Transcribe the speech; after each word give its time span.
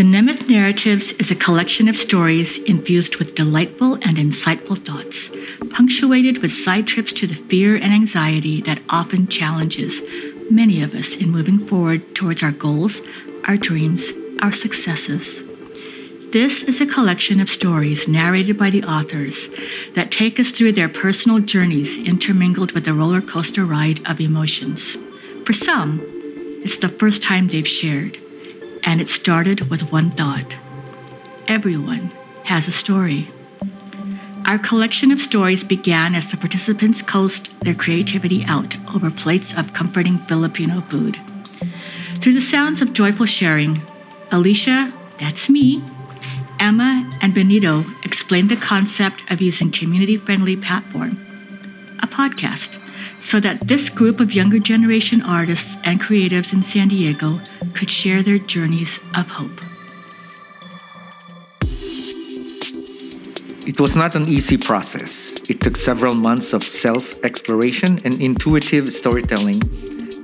The 0.00 0.06
Nemeth 0.06 0.48
Narratives 0.48 1.12
is 1.12 1.30
a 1.30 1.34
collection 1.34 1.86
of 1.86 1.94
stories 1.94 2.56
infused 2.56 3.16
with 3.16 3.34
delightful 3.34 3.96
and 3.96 4.16
insightful 4.16 4.78
thoughts, 4.78 5.30
punctuated 5.68 6.38
with 6.38 6.52
side 6.52 6.86
trips 6.86 7.12
to 7.12 7.26
the 7.26 7.34
fear 7.34 7.74
and 7.76 7.92
anxiety 7.92 8.62
that 8.62 8.80
often 8.88 9.28
challenges 9.28 10.00
many 10.50 10.80
of 10.80 10.94
us 10.94 11.14
in 11.14 11.28
moving 11.28 11.58
forward 11.58 12.14
towards 12.14 12.42
our 12.42 12.50
goals, 12.50 13.02
our 13.46 13.58
dreams, 13.58 14.08
our 14.40 14.52
successes. 14.52 15.44
This 16.32 16.62
is 16.62 16.80
a 16.80 16.86
collection 16.86 17.38
of 17.38 17.50
stories 17.50 18.08
narrated 18.08 18.56
by 18.56 18.70
the 18.70 18.84
authors 18.84 19.50
that 19.92 20.10
take 20.10 20.40
us 20.40 20.50
through 20.50 20.72
their 20.72 20.88
personal 20.88 21.40
journeys 21.40 21.98
intermingled 21.98 22.72
with 22.72 22.86
the 22.86 22.94
roller 22.94 23.20
coaster 23.20 23.66
ride 23.66 24.00
of 24.08 24.18
emotions. 24.18 24.96
For 25.44 25.52
some, 25.52 26.00
it's 26.64 26.78
the 26.78 26.88
first 26.88 27.22
time 27.22 27.48
they've 27.48 27.68
shared, 27.68 28.18
and 28.90 29.00
it 29.00 29.08
started 29.08 29.70
with 29.70 29.92
one 29.92 30.10
thought 30.10 30.56
everyone 31.46 32.10
has 32.42 32.66
a 32.66 32.72
story. 32.72 33.28
Our 34.44 34.58
collection 34.58 35.12
of 35.12 35.20
stories 35.20 35.62
began 35.62 36.16
as 36.16 36.28
the 36.28 36.36
participants 36.36 37.00
coasted 37.00 37.54
their 37.60 37.76
creativity 37.76 38.44
out 38.46 38.74
over 38.92 39.08
plates 39.08 39.56
of 39.56 39.72
comforting 39.72 40.18
Filipino 40.18 40.80
food. 40.80 41.16
Through 42.16 42.32
the 42.32 42.40
sounds 42.40 42.82
of 42.82 42.92
joyful 42.92 43.26
sharing, 43.26 43.80
Alicia, 44.32 44.92
that's 45.18 45.48
me, 45.48 45.84
Emma, 46.58 47.08
and 47.22 47.32
Benito 47.32 47.84
explained 48.02 48.48
the 48.48 48.56
concept 48.56 49.22
of 49.30 49.40
using 49.40 49.70
community 49.70 50.16
friendly 50.16 50.56
platform, 50.56 51.12
a 52.02 52.08
podcast, 52.08 52.78
so 53.20 53.38
that 53.40 53.68
this 53.68 53.88
group 53.88 54.18
of 54.18 54.32
younger 54.32 54.58
generation 54.58 55.22
artists 55.22 55.76
and 55.84 56.00
creatives 56.00 56.52
in 56.52 56.62
San 56.62 56.88
Diego 56.88 57.40
could 57.74 57.90
share 57.90 58.22
their 58.22 58.38
journeys 58.38 58.98
of 59.16 59.28
hope. 59.28 59.60
It 63.66 63.78
was 63.78 63.94
not 63.94 64.16
an 64.16 64.26
easy 64.26 64.56
process. 64.56 65.48
It 65.50 65.60
took 65.60 65.76
several 65.76 66.14
months 66.14 66.52
of 66.52 66.62
self 66.64 67.22
exploration 67.22 67.98
and 68.04 68.20
intuitive 68.20 68.88
storytelling 68.88 69.60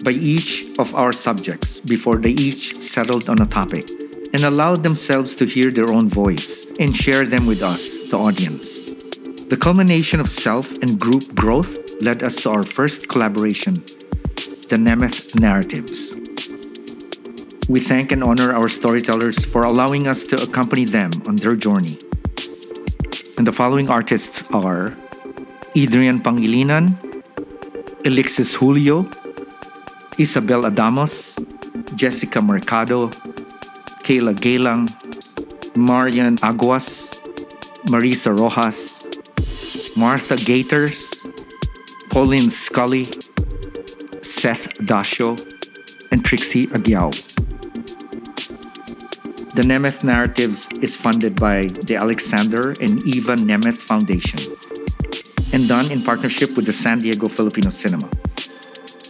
by 0.02 0.12
each 0.12 0.66
of 0.78 0.94
our 0.94 1.12
subjects 1.12 1.80
before 1.80 2.16
they 2.16 2.30
each 2.30 2.76
settled 2.78 3.28
on 3.28 3.40
a 3.40 3.46
topic 3.46 3.84
and 4.32 4.44
allowed 4.44 4.82
themselves 4.82 5.34
to 5.34 5.44
hear 5.44 5.70
their 5.70 5.90
own 5.92 6.08
voice 6.08 6.66
and 6.80 6.94
share 6.94 7.24
them 7.26 7.46
with 7.46 7.62
us, 7.62 8.02
the 8.10 8.18
audience. 8.18 8.84
The 9.46 9.56
culmination 9.56 10.18
of 10.20 10.28
self 10.28 10.72
and 10.82 10.98
group 10.98 11.34
growth 11.34 11.85
led 12.00 12.22
us 12.22 12.36
to 12.42 12.50
our 12.50 12.62
first 12.62 13.08
collaboration, 13.08 13.74
the 14.68 14.76
Nemeth 14.76 15.38
Narratives. 15.40 16.14
We 17.68 17.80
thank 17.80 18.12
and 18.12 18.22
honor 18.22 18.52
our 18.54 18.68
storytellers 18.68 19.44
for 19.44 19.62
allowing 19.62 20.06
us 20.06 20.22
to 20.28 20.40
accompany 20.42 20.84
them 20.84 21.10
on 21.26 21.36
their 21.36 21.56
journey. 21.56 21.98
And 23.38 23.46
the 23.46 23.52
following 23.52 23.90
artists 23.90 24.44
are 24.52 24.96
Adrian 25.74 26.20
Pangilinan, 26.20 26.96
Alexis 28.04 28.54
Julio, 28.54 29.10
Isabel 30.18 30.62
Adamos, 30.62 31.34
Jessica 31.96 32.40
Mercado, 32.40 33.08
Kayla 34.04 34.34
Galang, 34.36 34.88
Marian 35.76 36.36
Aguas, 36.42 37.20
Marisa 37.88 38.36
Rojas, 38.36 39.04
Martha 39.96 40.36
Gators, 40.36 41.05
Pauline 42.16 42.48
Scully, 42.48 43.04
Seth 44.22 44.72
Dasho, 44.88 45.36
and 46.10 46.24
Trixi 46.24 46.64
Agiao. 46.64 47.12
The 49.54 49.60
Nemeth 49.60 50.02
Narratives 50.02 50.66
is 50.80 50.96
funded 50.96 51.38
by 51.38 51.66
the 51.84 51.96
Alexander 51.96 52.70
and 52.80 53.02
Eva 53.04 53.36
Nemeth 53.36 53.76
Foundation 53.76 54.40
and 55.52 55.68
done 55.68 55.92
in 55.92 56.00
partnership 56.00 56.56
with 56.56 56.64
the 56.64 56.72
San 56.72 57.00
Diego 57.00 57.28
Filipino 57.28 57.68
Cinema, 57.68 58.08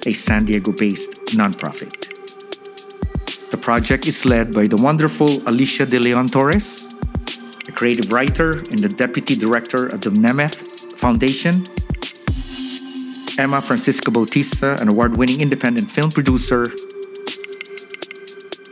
a 0.05 0.11
San 0.11 0.45
Diego 0.45 0.73
based 0.73 1.27
nonprofit. 1.27 2.11
The 3.53 3.57
project 3.57 4.09
is 4.09 4.25
led 4.25 4.53
by 4.53 4.67
the 4.67 4.83
wonderful 4.83 5.49
Alicia 5.49 5.87
De 5.87 6.01
Leon 6.01 6.27
Torres, 6.27 6.93
a 7.69 7.71
creative 7.71 8.13
writer 8.13 8.51
and 8.51 8.81
the 8.81 8.89
deputy 8.89 9.37
director 9.37 9.87
of 9.87 10.01
the 10.01 10.11
Nemeth 10.11 10.93
Foundation, 10.99 11.63
Emma 13.39 13.61
Francisco 13.61 14.11
Bautista, 14.11 14.81
an 14.81 14.89
award 14.89 15.19
winning 15.19 15.43
independent 15.43 15.93
film 15.93 16.11
producer, 16.11 16.65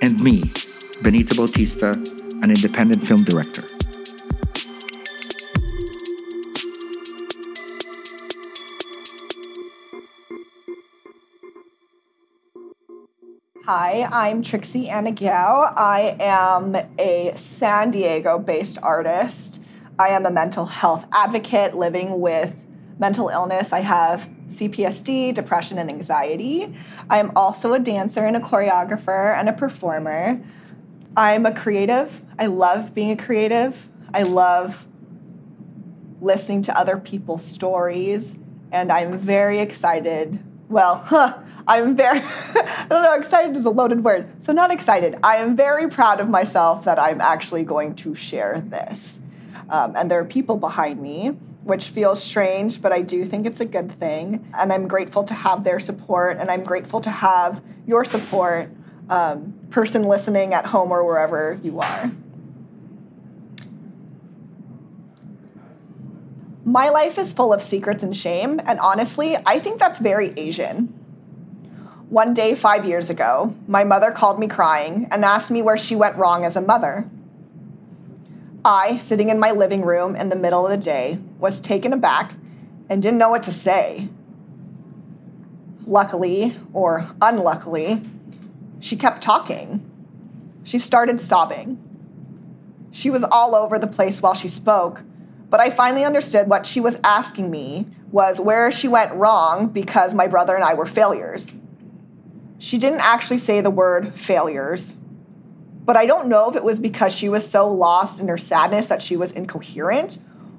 and 0.01 0.19
me, 0.21 0.51
Benito 1.03 1.35
Bautista, 1.35 1.91
an 2.43 2.51
independent 2.51 3.07
film 3.07 3.25
director. 3.25 3.63
Hi, 13.67 14.09
I'm 14.11 14.43
Trixi 14.43 14.89
Anne 14.89 15.15
Agiao. 15.15 15.75
I 15.77 16.17
am 16.19 16.75
a 16.99 17.35
San 17.37 17.91
Diego 17.91 18.39
based 18.39 18.79
artist. 18.83 19.63
I 19.99 20.09
am 20.09 20.25
a 20.25 20.31
mental 20.31 20.65
health 20.65 21.07
advocate 21.13 21.77
living 21.77 22.21
with 22.21 22.55
mental 22.99 23.29
illness. 23.29 23.73
I 23.73 23.81
have 23.81 24.29
CPTSD, 24.49 25.35
depression, 25.35 25.79
and 25.79 25.91
anxiety. 25.91 26.75
I 27.11 27.19
am 27.19 27.33
also 27.37 27.75
a 27.75 27.79
dancer 27.79 28.25
and 28.25 28.37
a 28.37 28.41
choreographer 28.41 29.39
and 29.39 29.49
a 29.49 29.53
performer. 29.53 30.41
I'm 31.17 31.47
a 31.47 31.55
creative. 31.55 32.23
I 32.39 32.47
love 32.47 32.95
being 32.95 33.13
a 33.13 33.17
creative. 33.17 33.89
I 34.13 34.23
love 34.23 34.87
listening 36.21 36.63
to 36.63 36.77
other 36.77 36.97
people's 36.97 37.45
stories, 37.45 38.37
and 38.73 38.91
I'm 38.91 39.19
very 39.19 39.61
excited. 39.61 40.39
Well, 40.69 40.97
huh, 41.07 41.39
I'm 41.67 41.97
very, 41.97 42.21
I 42.55 42.87
don't 42.89 43.03
know, 43.03 43.15
excited 43.15 43.57
is 43.57 43.65
a 43.65 43.71
loaded 43.71 44.05
word. 44.05 44.29
So, 44.45 44.53
not 44.53 44.71
excited. 44.71 45.19
I 45.23 45.37
am 45.37 45.57
very 45.57 45.89
proud 45.89 46.21
of 46.21 46.29
myself 46.29 46.85
that 46.85 46.99
I'm 46.99 47.21
actually 47.21 47.65
going 47.65 47.95
to 47.97 48.15
share 48.15 48.63
this. 48.67 49.19
Um, 49.69 49.97
and 49.97 50.11
there 50.11 50.21
are 50.21 50.25
people 50.25 50.57
behind 50.57 51.01
me, 51.01 51.37
which 51.65 51.89
feels 51.89 52.23
strange, 52.23 52.81
but 52.81 52.93
I 52.93 53.03
do 53.03 53.25
think 53.25 53.47
it's 53.47 53.61
a 53.61 53.65
good 53.65 53.99
thing. 53.99 54.47
And 54.57 54.73
I'm 54.73 54.87
grateful 54.87 55.25
to 55.25 55.35
have 55.35 55.65
their 55.65 55.81
support, 55.81 56.37
and 56.39 56.51
I'm 56.51 56.63
grateful 56.63 57.01
to 57.01 57.11
have 57.11 57.63
your 57.87 58.05
support, 58.05 58.71
um, 59.09 59.55
person 59.71 60.05
listening 60.05 60.55
at 60.55 60.67
home 60.67 60.93
or 60.93 61.05
wherever 61.05 61.59
you 61.63 61.81
are. 61.81 62.11
My 66.67 66.89
life 66.89 67.19
is 67.19 67.33
full 67.33 67.53
of 67.53 67.63
secrets 67.63 68.03
and 68.03 68.17
shame, 68.17 68.61
and 68.65 68.81
honestly, 68.81 69.37
I 69.45 69.59
think 69.59 69.79
that's 69.79 70.01
very 70.01 70.33
Asian. 70.39 70.87
One 72.09 72.33
day, 72.33 72.55
five 72.55 72.85
years 72.85 73.11
ago, 73.11 73.55
my 73.67 73.85
mother 73.85 74.11
called 74.11 74.39
me 74.39 74.49
crying 74.49 75.09
and 75.11 75.25
asked 75.25 75.51
me 75.51 75.63
where 75.63 75.77
she 75.77 75.97
went 75.97 76.17
wrong 76.17 76.45
as 76.45 76.57
a 76.57 76.61
mother. 76.61 77.09
I, 78.65 78.99
sitting 78.99 79.29
in 79.29 79.39
my 79.39 79.51
living 79.51 79.83
room 79.83 80.17
in 80.17 80.31
the 80.31 80.37
middle 80.37 80.67
of 80.67 80.71
the 80.71 80.83
day, 80.83 81.19
was 81.39 81.61
taken 81.61 81.93
aback 81.93 82.33
and 82.89 83.03
didn't 83.03 83.19
know 83.19 83.29
what 83.29 83.43
to 83.45 83.53
say. 83.53 84.09
Luckily, 85.87 86.57
or 86.73 87.11
unluckily, 87.21 88.01
she 88.81 88.97
kept 88.97 89.23
talking. 89.23 89.91
She 90.65 90.79
started 90.79 91.21
sobbing. 91.21 91.79
She 92.91 93.11
was 93.11 93.25
all 93.25 93.55
over 93.55 93.79
the 93.79 93.87
place 93.87 94.23
while 94.23 94.35
she 94.35 94.49
spoke, 94.49 95.03
but 95.51 95.61
I 95.61 95.71
finally 95.71 96.05
understood 96.05 96.49
what 96.49 96.67
she 96.67 96.81
was 96.81 96.99
asking 97.05 97.51
me 97.51 97.87
was 98.11 98.41
where 98.41 98.71
she 98.73 98.89
went 98.89 99.13
wrong 99.13 99.67
because 99.67 100.15
my 100.15 100.27
brother 100.27 100.55
and 100.55 100.65
I 100.65 100.75
were 100.75 100.87
failures. 100.87 101.53
She 102.59 102.79
didn't 102.79 103.01
actually 103.01 103.39
say 103.39 103.61
the 103.61 103.71
word 103.71 104.15
failures, 104.15 104.95
but 105.85 105.97
I 105.97 106.07
don't 106.07 106.29
know 106.29 106.49
if 106.49 106.57
it 106.57 106.65
was 106.65 106.81
because 106.81 107.15
she 107.15 107.29
was 107.29 107.49
so 107.49 107.69
lost 107.69 108.21
in 108.21 108.29
her 108.29 108.39
sadness 108.39 108.87
that 108.89 109.03
she 109.03 109.17
was 109.17 109.33
incoherent, 109.33 110.19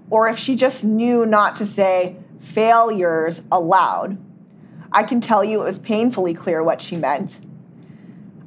or 0.10 0.28
if 0.28 0.38
she 0.38 0.56
just 0.56 0.84
knew 0.84 1.26
not 1.26 1.56
to 1.58 1.66
say 1.66 2.16
failures 2.40 3.42
aloud. 3.52 4.18
I 4.92 5.04
can 5.04 5.20
tell 5.20 5.44
you 5.44 5.62
it 5.62 5.66
was 5.66 5.80
painfully 5.80 6.34
clear 6.34 6.64
what 6.64 6.82
she 6.82 6.96
meant. 6.96 7.38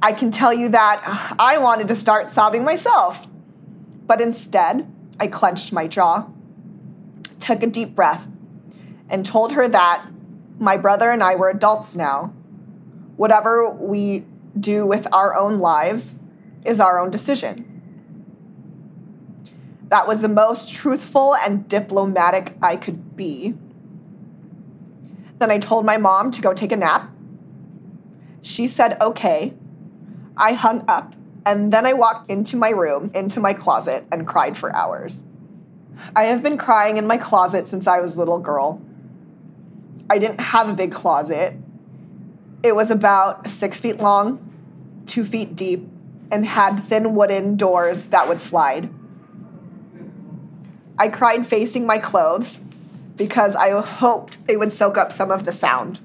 I 0.01 0.13
can 0.13 0.31
tell 0.31 0.55
you 0.55 0.69
that 0.69 1.03
uh, 1.05 1.35
I 1.39 1.59
wanted 1.59 1.89
to 1.89 1.97
start 1.97 2.31
sobbing 2.31 2.65
myself, 2.65 3.27
but 4.07 4.21
instead, 4.21 4.91
I 5.19 5.27
clenched 5.27 5.73
my 5.73 5.89
jaw, 5.89 6.29
took 7.41 7.63
a 7.63 7.67
deep 7.67 7.97
breath, 7.97 8.25
and 9.11 9.27
told 9.27 9.53
her 9.53 9.69
that 9.69 10.07
my 10.61 10.77
brother 10.77 11.11
and 11.11 11.23
I 11.23 11.35
were 11.35 11.51
adults 11.51 11.97
now 11.97 12.33
whatever 13.19 13.69
we 13.69 14.25
do 14.59 14.87
with 14.87 15.07
our 15.13 15.37
own 15.37 15.59
lives 15.59 16.15
is 16.65 16.81
our 16.81 16.99
own 16.99 17.11
decision. 17.11 17.65
That 19.89 20.07
was 20.07 20.21
the 20.21 20.29
most 20.29 20.71
truthful 20.71 21.35
and 21.35 21.69
diplomatic 21.69 22.57
I 22.63 22.77
could 22.77 23.17
be. 23.17 23.55
Then 25.39 25.51
I 25.51 25.59
told 25.59 25.87
my 25.87 25.97
mom 25.97 26.31
to 26.33 26.43
go 26.43 26.53
take 26.53 26.73
a 26.73 26.77
nap. 26.77 27.11
She 28.43 28.69
said, 28.69 29.01
okay. 29.01 29.55
I 30.37 30.53
hung 30.53 30.85
up 30.89 31.15
And 31.49 31.73
then 31.73 31.87
I 31.87 31.95
walked 31.95 32.29
into 32.29 32.59
my 32.59 32.69
room, 32.69 33.11
into 33.15 33.41
my 33.41 33.55
closet, 33.55 34.05
and 34.13 34.27
cried 34.27 34.59
for 34.59 34.71
hours. 34.75 35.23
I 36.15 36.25
have 36.25 36.43
been 36.43 36.59
crying 36.59 36.99
in 36.99 37.07
my 37.07 37.17
closet 37.17 37.69
since 37.69 37.87
I 37.87 38.01
was 38.01 38.17
a 38.17 38.19
little 38.19 38.39
girl. 38.39 38.83
I 40.11 40.19
didn't 40.19 40.41
have 40.41 40.69
a 40.69 40.75
big 40.75 40.93
closet. 40.93 41.55
It 42.63 42.77
was 42.77 42.91
about 42.91 43.49
six 43.51 43.81
feet 43.81 43.99
long, 43.99 44.39
two 45.07 45.25
feet 45.25 45.57
deep, 45.57 45.89
and 46.31 46.47
had 46.47 46.85
thin 46.85 47.15
wooden 47.15 47.57
doors 47.57 48.07
that 48.07 48.29
would 48.29 48.41
slide. 48.41 48.91
I 50.99 51.09
cried 51.09 51.47
facing 51.47 51.87
my 51.87 51.99
clothes 51.99 52.59
because 53.17 53.55
I 53.55 53.71
hoped 53.81 54.47
they 54.47 54.57
would 54.57 54.73
soak 54.73 54.97
up 54.97 55.13
some 55.13 55.31
of 55.31 55.45
the 55.45 55.53
sound. 55.53 56.01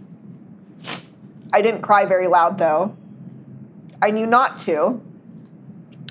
I 1.51 1.61
didn't 1.61 1.81
cry 1.81 2.05
very 2.05 2.27
loud 2.27 2.57
though. 2.57 2.95
I 4.01 4.11
knew 4.11 4.25
not 4.25 4.59
to. 4.59 5.01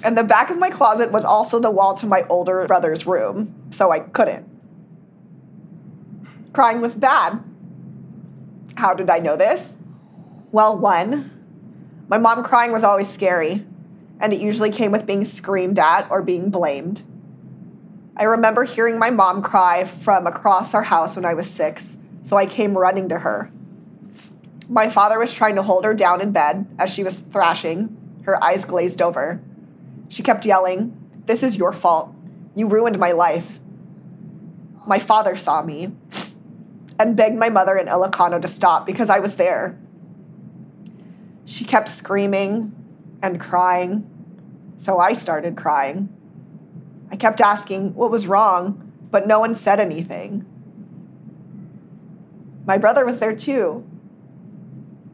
And 0.03 0.17
the 0.17 0.25
back 0.25 0.51
of 0.51 0.59
my 0.59 0.71
closet 0.71 1.13
was 1.13 1.25
also 1.25 1.61
the 1.61 1.71
wall 1.71 1.95
to 1.97 2.07
my 2.07 2.23
older 2.29 2.67
brother's 2.67 3.07
room, 3.07 3.55
so 3.71 3.93
I 3.93 4.01
couldn't. 4.01 4.49
Crying 6.53 6.81
was 6.81 6.97
bad. 6.97 7.43
How 8.75 8.95
did 8.95 9.11
I 9.11 9.21
know 9.21 9.37
this? 9.37 9.75
Well, 10.51 10.77
one, 10.77 11.31
my 12.09 12.19
mom 12.19 12.43
crying 12.43 12.73
was 12.73 12.85
always 12.85 13.09
scary, 13.09 13.65
and 14.23 14.33
it 14.33 14.41
usually 14.41 14.71
came 14.71 14.93
with 14.93 15.05
being 15.05 15.25
screamed 15.25 15.81
at 15.81 16.09
or 16.09 16.23
being 16.23 16.49
blamed. 16.49 17.03
I 18.17 18.25
remember 18.25 18.63
hearing 18.63 18.97
my 18.97 19.11
mom 19.11 19.43
cry 19.43 19.85
from 19.85 20.29
across 20.29 20.75
our 20.75 20.85
house 20.85 21.17
when 21.17 21.25
I 21.25 21.35
was 21.35 21.51
six, 21.51 21.97
so 22.23 22.37
I 22.37 22.47
came 22.47 22.79
running 22.79 23.09
to 23.09 23.19
her. 23.19 23.51
My 24.69 24.89
father 24.89 25.19
was 25.19 25.35
trying 25.35 25.57
to 25.57 25.63
hold 25.63 25.85
her 25.85 25.93
down 25.93 26.21
in 26.21 26.31
bed 26.31 26.67
as 26.79 26.95
she 26.95 27.03
was 27.03 27.19
thrashing, 27.19 27.97
her 28.23 28.43
eyes 28.43 28.65
glazed 28.65 29.03
over. 29.03 29.41
She 30.09 30.23
kept 30.23 30.47
yelling, 30.47 30.97
This 31.27 31.43
is 31.43 31.57
your 31.57 31.73
fault. 31.73 32.15
You 32.55 32.69
ruined 32.69 33.01
my 33.01 33.11
life. 33.13 33.59
My 34.87 35.01
father 35.01 35.35
saw 35.35 35.63
me 35.63 35.91
and 36.99 37.17
begged 37.17 37.37
my 37.37 37.49
mother 37.49 37.75
and 37.75 37.89
Ilocano 37.89 38.41
to 38.41 38.49
stop 38.49 38.87
because 38.87 39.11
I 39.11 39.19
was 39.19 39.35
there. 39.35 39.77
She 41.45 41.65
kept 41.65 41.89
screaming 41.89 42.73
and 43.23 43.41
crying, 43.41 44.09
so 44.79 44.99
I 44.99 45.13
started 45.13 45.57
crying. 45.57 46.09
I 47.11 47.17
kept 47.17 47.41
asking 47.41 47.95
what 47.95 48.11
was 48.11 48.27
wrong, 48.27 48.93
but 49.11 49.27
no 49.27 49.41
one 49.41 49.55
said 49.55 49.79
anything. 49.79 50.47
My 52.65 52.79
brother 52.79 53.05
was 53.05 53.21
there 53.21 53.37
too. 53.37 53.85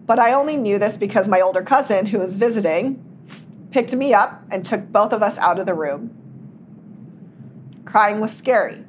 But 0.06 0.18
I 0.18 0.32
only 0.32 0.56
knew 0.56 0.78
this 0.78 0.96
because 0.96 1.28
my 1.28 1.40
older 1.40 1.62
cousin, 1.62 2.06
who 2.06 2.18
was 2.18 2.36
visiting, 2.36 3.04
picked 3.70 3.94
me 3.94 4.14
up 4.14 4.42
and 4.50 4.64
took 4.64 4.90
both 4.90 5.12
of 5.12 5.22
us 5.22 5.36
out 5.38 5.58
of 5.58 5.66
the 5.66 5.74
room. 5.74 6.14
Crying 7.84 8.20
was 8.20 8.34
scary, 8.34 8.84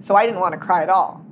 so 0.00 0.14
I 0.14 0.26
didn't 0.26 0.40
want 0.40 0.52
to 0.52 0.58
cry 0.58 0.82
at 0.82 0.88
all. 0.88 1.24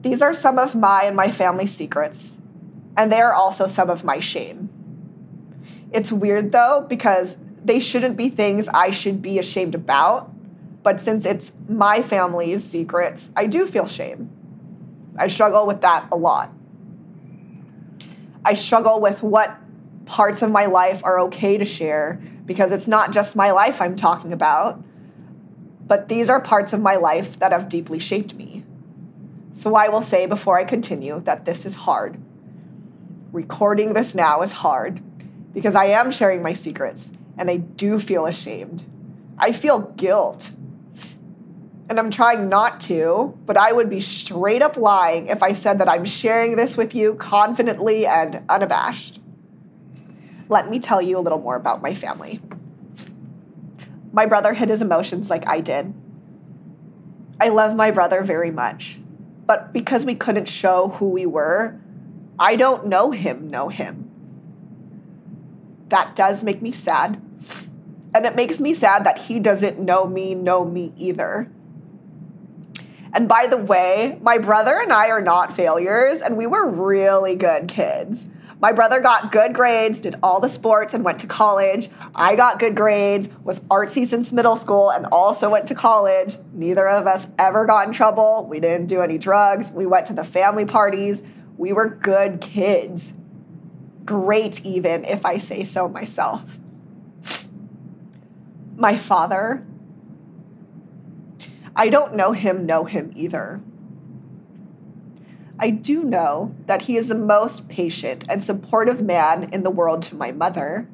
These 0.00 0.22
are 0.22 0.34
some 0.34 0.58
of 0.58 0.74
my 0.74 1.04
and 1.04 1.16
my 1.16 1.30
family's 1.30 1.72
secrets, 1.72 2.38
and 2.96 3.12
they 3.12 3.20
are 3.20 3.34
also 3.34 3.66
some 3.66 3.90
of 3.90 4.04
my 4.04 4.20
shame. 4.20 4.70
It's 5.92 6.10
weird 6.10 6.52
though, 6.52 6.84
because 6.88 7.38
they 7.64 7.80
shouldn't 7.80 8.16
be 8.16 8.28
things 8.28 8.68
I 8.68 8.90
should 8.90 9.20
be 9.20 9.38
ashamed 9.38 9.74
about, 9.74 10.32
but 10.82 11.00
since 11.00 11.24
it's 11.24 11.52
my 11.68 12.02
family's 12.02 12.64
secrets, 12.64 13.30
I 13.36 13.46
do 13.46 13.66
feel 13.66 13.86
shame. 13.86 14.30
I 15.18 15.28
struggle 15.28 15.66
with 15.66 15.80
that 15.80 16.06
a 16.12 16.16
lot. 16.16 16.52
I 18.44 18.54
struggle 18.54 19.00
with 19.00 19.22
what 19.22 19.56
parts 20.04 20.42
of 20.42 20.50
my 20.50 20.66
life 20.66 21.02
are 21.04 21.18
okay 21.22 21.58
to 21.58 21.64
share 21.64 22.20
because 22.44 22.70
it's 22.70 22.86
not 22.86 23.12
just 23.12 23.34
my 23.34 23.50
life 23.50 23.80
I'm 23.80 23.96
talking 23.96 24.32
about, 24.32 24.82
but 25.86 26.08
these 26.08 26.28
are 26.28 26.40
parts 26.40 26.72
of 26.72 26.80
my 26.80 26.96
life 26.96 27.38
that 27.40 27.52
have 27.52 27.68
deeply 27.68 27.98
shaped 27.98 28.34
me. 28.34 28.64
So 29.52 29.74
I 29.74 29.88
will 29.88 30.02
say 30.02 30.26
before 30.26 30.58
I 30.58 30.64
continue 30.64 31.20
that 31.24 31.44
this 31.44 31.66
is 31.66 31.74
hard. 31.74 32.20
Recording 33.32 33.92
this 33.92 34.14
now 34.14 34.42
is 34.42 34.52
hard 34.52 35.02
because 35.52 35.74
I 35.74 35.86
am 35.86 36.10
sharing 36.10 36.42
my 36.42 36.52
secrets 36.52 37.10
and 37.36 37.50
I 37.50 37.56
do 37.56 37.98
feel 37.98 38.26
ashamed. 38.26 38.84
I 39.38 39.52
feel 39.52 39.80
guilt. 39.80 40.50
And 41.88 41.98
I'm 41.98 42.10
trying 42.10 42.48
not 42.48 42.80
to, 42.82 43.38
but 43.46 43.56
I 43.56 43.72
would 43.72 43.90
be 43.90 44.00
straight 44.00 44.62
up 44.62 44.76
lying 44.76 45.28
if 45.28 45.42
I 45.42 45.52
said 45.52 45.78
that 45.78 45.88
I'm 45.88 46.04
sharing 46.04 46.56
this 46.56 46.76
with 46.76 46.94
you 46.94 47.14
confidently 47.14 48.06
and 48.06 48.42
unabashed. 48.48 49.20
Let 50.48 50.70
me 50.70 50.80
tell 50.80 51.02
you 51.02 51.18
a 51.18 51.20
little 51.20 51.40
more 51.40 51.56
about 51.56 51.82
my 51.82 51.94
family. 51.94 52.40
My 54.12 54.26
brother 54.26 54.54
hid 54.54 54.68
his 54.68 54.82
emotions 54.82 55.28
like 55.28 55.46
I 55.46 55.60
did. 55.60 55.92
I 57.40 57.48
love 57.48 57.76
my 57.76 57.90
brother 57.90 58.22
very 58.22 58.50
much, 58.50 58.98
but 59.46 59.72
because 59.72 60.06
we 60.06 60.14
couldn't 60.14 60.48
show 60.48 60.88
who 60.88 61.10
we 61.10 61.26
were, 61.26 61.78
I 62.38 62.56
don't 62.56 62.86
know 62.86 63.10
him, 63.10 63.48
know 63.48 63.68
him. 63.68 64.10
That 65.88 66.16
does 66.16 66.42
make 66.42 66.60
me 66.60 66.72
sad. 66.72 67.20
And 68.14 68.26
it 68.26 68.36
makes 68.36 68.60
me 68.60 68.74
sad 68.74 69.04
that 69.04 69.18
he 69.18 69.40
doesn't 69.40 69.78
know 69.78 70.06
me, 70.06 70.34
know 70.34 70.64
me 70.64 70.92
either. 70.96 71.50
And 73.12 73.28
by 73.28 73.46
the 73.46 73.56
way, 73.56 74.18
my 74.20 74.38
brother 74.38 74.78
and 74.78 74.92
I 74.92 75.08
are 75.08 75.22
not 75.22 75.56
failures, 75.56 76.20
and 76.20 76.36
we 76.36 76.46
were 76.46 76.68
really 76.68 77.36
good 77.36 77.68
kids. 77.68 78.26
My 78.58 78.72
brother 78.72 79.00
got 79.00 79.32
good 79.32 79.54
grades, 79.54 80.00
did 80.00 80.16
all 80.22 80.40
the 80.40 80.48
sports, 80.48 80.94
and 80.94 81.04
went 81.04 81.20
to 81.20 81.26
college. 81.26 81.90
I 82.14 82.36
got 82.36 82.58
good 82.58 82.74
grades, 82.74 83.28
was 83.44 83.60
artsy 83.60 84.08
since 84.08 84.32
middle 84.32 84.56
school, 84.56 84.90
and 84.90 85.04
also 85.06 85.50
went 85.50 85.66
to 85.68 85.74
college. 85.74 86.38
Neither 86.52 86.88
of 86.88 87.06
us 87.06 87.28
ever 87.38 87.66
got 87.66 87.86
in 87.86 87.92
trouble. 87.92 88.46
We 88.48 88.60
didn't 88.60 88.86
do 88.86 89.02
any 89.02 89.18
drugs. 89.18 89.72
We 89.72 89.84
went 89.84 90.06
to 90.06 90.14
the 90.14 90.24
family 90.24 90.64
parties. 90.64 91.22
We 91.56 91.72
were 91.72 91.88
good 91.88 92.40
kids. 92.40 93.12
Great, 94.04 94.64
even 94.64 95.04
if 95.04 95.24
I 95.24 95.38
say 95.38 95.64
so 95.64 95.88
myself. 95.88 96.42
My 98.76 98.96
father 98.96 99.66
I 101.78 101.90
don't 101.90 102.14
know 102.14 102.32
him, 102.32 102.64
know 102.64 102.84
him 102.84 103.12
either. 103.14 103.60
I 105.58 105.68
do 105.70 106.02
know 106.02 106.54
that 106.66 106.82
he 106.82 106.96
is 106.96 107.08
the 107.08 107.14
most 107.14 107.68
patient 107.68 108.24
and 108.30 108.42
supportive 108.42 109.02
man 109.02 109.50
in 109.52 109.62
the 109.62 109.70
world 109.70 110.02
to 110.04 110.14
my 110.14 110.32
mother. 110.32 110.88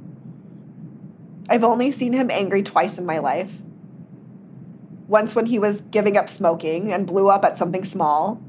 I've 1.48 1.62
only 1.62 1.92
seen 1.92 2.12
him 2.12 2.32
angry 2.32 2.64
twice 2.64 2.98
in 2.98 3.06
my 3.06 3.18
life. 3.18 3.52
Once 5.06 5.36
when 5.36 5.46
he 5.46 5.58
was 5.58 5.82
giving 5.82 6.16
up 6.16 6.28
smoking 6.28 6.92
and 6.92 7.06
blew 7.06 7.28
up 7.28 7.44
at 7.44 7.58
something 7.58 7.84
small, 7.84 8.42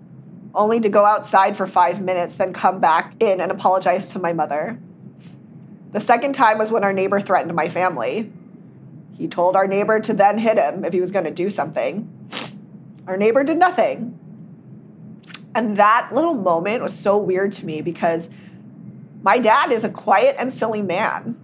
only 0.55 0.79
to 0.79 0.89
go 0.89 1.05
outside 1.05 1.57
for 1.57 1.65
five 1.65 2.01
minutes, 2.01 2.35
then 2.35 2.53
come 2.53 2.79
back 2.79 3.15
in 3.21 3.41
and 3.41 3.51
apologize 3.51 4.09
to 4.09 4.19
my 4.19 4.33
mother. 4.33 4.77
The 5.91 6.01
second 6.01 6.33
time 6.33 6.57
was 6.57 6.71
when 6.71 6.83
our 6.83 6.93
neighbor 6.93 7.19
threatened 7.19 7.53
my 7.55 7.69
family. 7.69 8.31
He 9.17 9.27
told 9.27 9.55
our 9.55 9.67
neighbor 9.67 9.99
to 9.99 10.13
then 10.13 10.37
hit 10.37 10.57
him 10.57 10.85
if 10.85 10.93
he 10.93 11.01
was 11.01 11.11
going 11.11 11.25
to 11.25 11.31
do 11.31 11.49
something. 11.49 12.09
Our 13.07 13.17
neighbor 13.17 13.43
did 13.43 13.57
nothing. 13.57 14.19
And 15.55 15.77
that 15.77 16.09
little 16.11 16.33
moment 16.33 16.81
was 16.81 16.97
so 16.97 17.17
weird 17.17 17.51
to 17.53 17.65
me 17.65 17.81
because 17.81 18.29
my 19.21 19.37
dad 19.37 19.71
is 19.71 19.83
a 19.83 19.89
quiet 19.89 20.35
and 20.39 20.53
silly 20.53 20.81
man. 20.81 21.39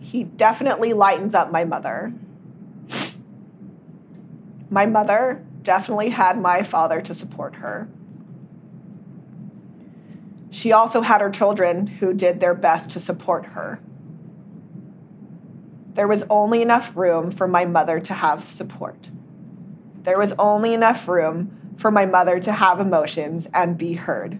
He 0.00 0.24
definitely 0.24 0.92
lightens 0.92 1.34
up 1.34 1.50
my 1.50 1.64
mother. 1.64 2.12
My 4.68 4.86
mother 4.86 5.42
definitely 5.62 6.10
had 6.10 6.38
my 6.38 6.62
father 6.62 7.00
to 7.00 7.14
support 7.14 7.56
her. 7.56 7.88
She 10.50 10.72
also 10.72 11.00
had 11.00 11.20
her 11.20 11.30
children 11.30 11.86
who 11.86 12.12
did 12.12 12.40
their 12.40 12.54
best 12.54 12.90
to 12.90 13.00
support 13.00 13.46
her. 13.46 13.80
There 15.94 16.08
was 16.08 16.24
only 16.28 16.62
enough 16.62 16.96
room 16.96 17.30
for 17.30 17.48
my 17.48 17.64
mother 17.64 18.00
to 18.00 18.14
have 18.14 18.48
support. 18.48 19.10
There 20.02 20.18
was 20.18 20.32
only 20.38 20.74
enough 20.74 21.06
room 21.06 21.74
for 21.76 21.90
my 21.90 22.06
mother 22.06 22.40
to 22.40 22.52
have 22.52 22.80
emotions 22.80 23.48
and 23.54 23.78
be 23.78 23.94
heard. 23.94 24.38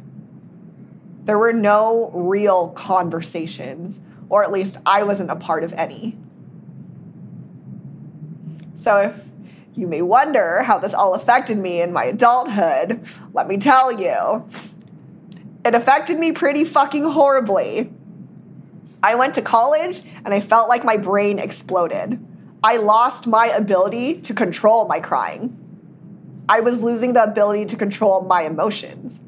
There 1.25 1.39
were 1.39 1.53
no 1.53 2.11
real 2.15 2.69
conversations, 2.71 4.01
or 4.29 4.43
at 4.43 4.53
least 4.53 4.79
I 4.85 5.05
wasn't 5.05 5.31
a 5.31 5.37
part 5.37 5.63
of 5.63 5.73
any. 5.73 6.19
So 8.77 8.97
if 8.97 9.21
you 9.75 9.87
may 9.87 10.03
wonder 10.03 10.63
how 10.63 10.79
this 10.79 10.95
all 10.95 11.15
affected 11.15 11.57
me 11.57 11.81
in 11.81 11.93
my 11.93 12.05
adulthood, 12.05 13.07
let 13.33 13.49
me 13.49 13.57
tell 13.57 13.91
you. 13.91 14.47
It 15.65 15.75
affected 15.75 16.19
me 16.19 16.33
pretty 16.33 16.65
fucking 16.65 17.05
horribly. 17.05 17.91
I 19.03 19.15
went 19.15 19.35
to 19.35 19.43
college 19.43 20.03
and 20.25 20.35
I 20.35 20.41
felt 20.41 20.69
like 20.69 20.85
my 20.85 20.97
brain 20.97 21.39
exploded. 21.39 22.25
I 22.63 22.77
lost 22.77 23.27
my 23.27 23.47
ability 23.47 24.21
to 24.23 24.35
control 24.35 24.87
my 24.87 25.01
crying. 25.01 25.59
I 26.49 26.61
was 26.61 26.83
losing 26.83 27.15
the 27.15 27.23
ability 27.23 27.67
to 27.67 27.77
control 27.77 28.23
my 28.23 28.43
emotions. 28.43 29.21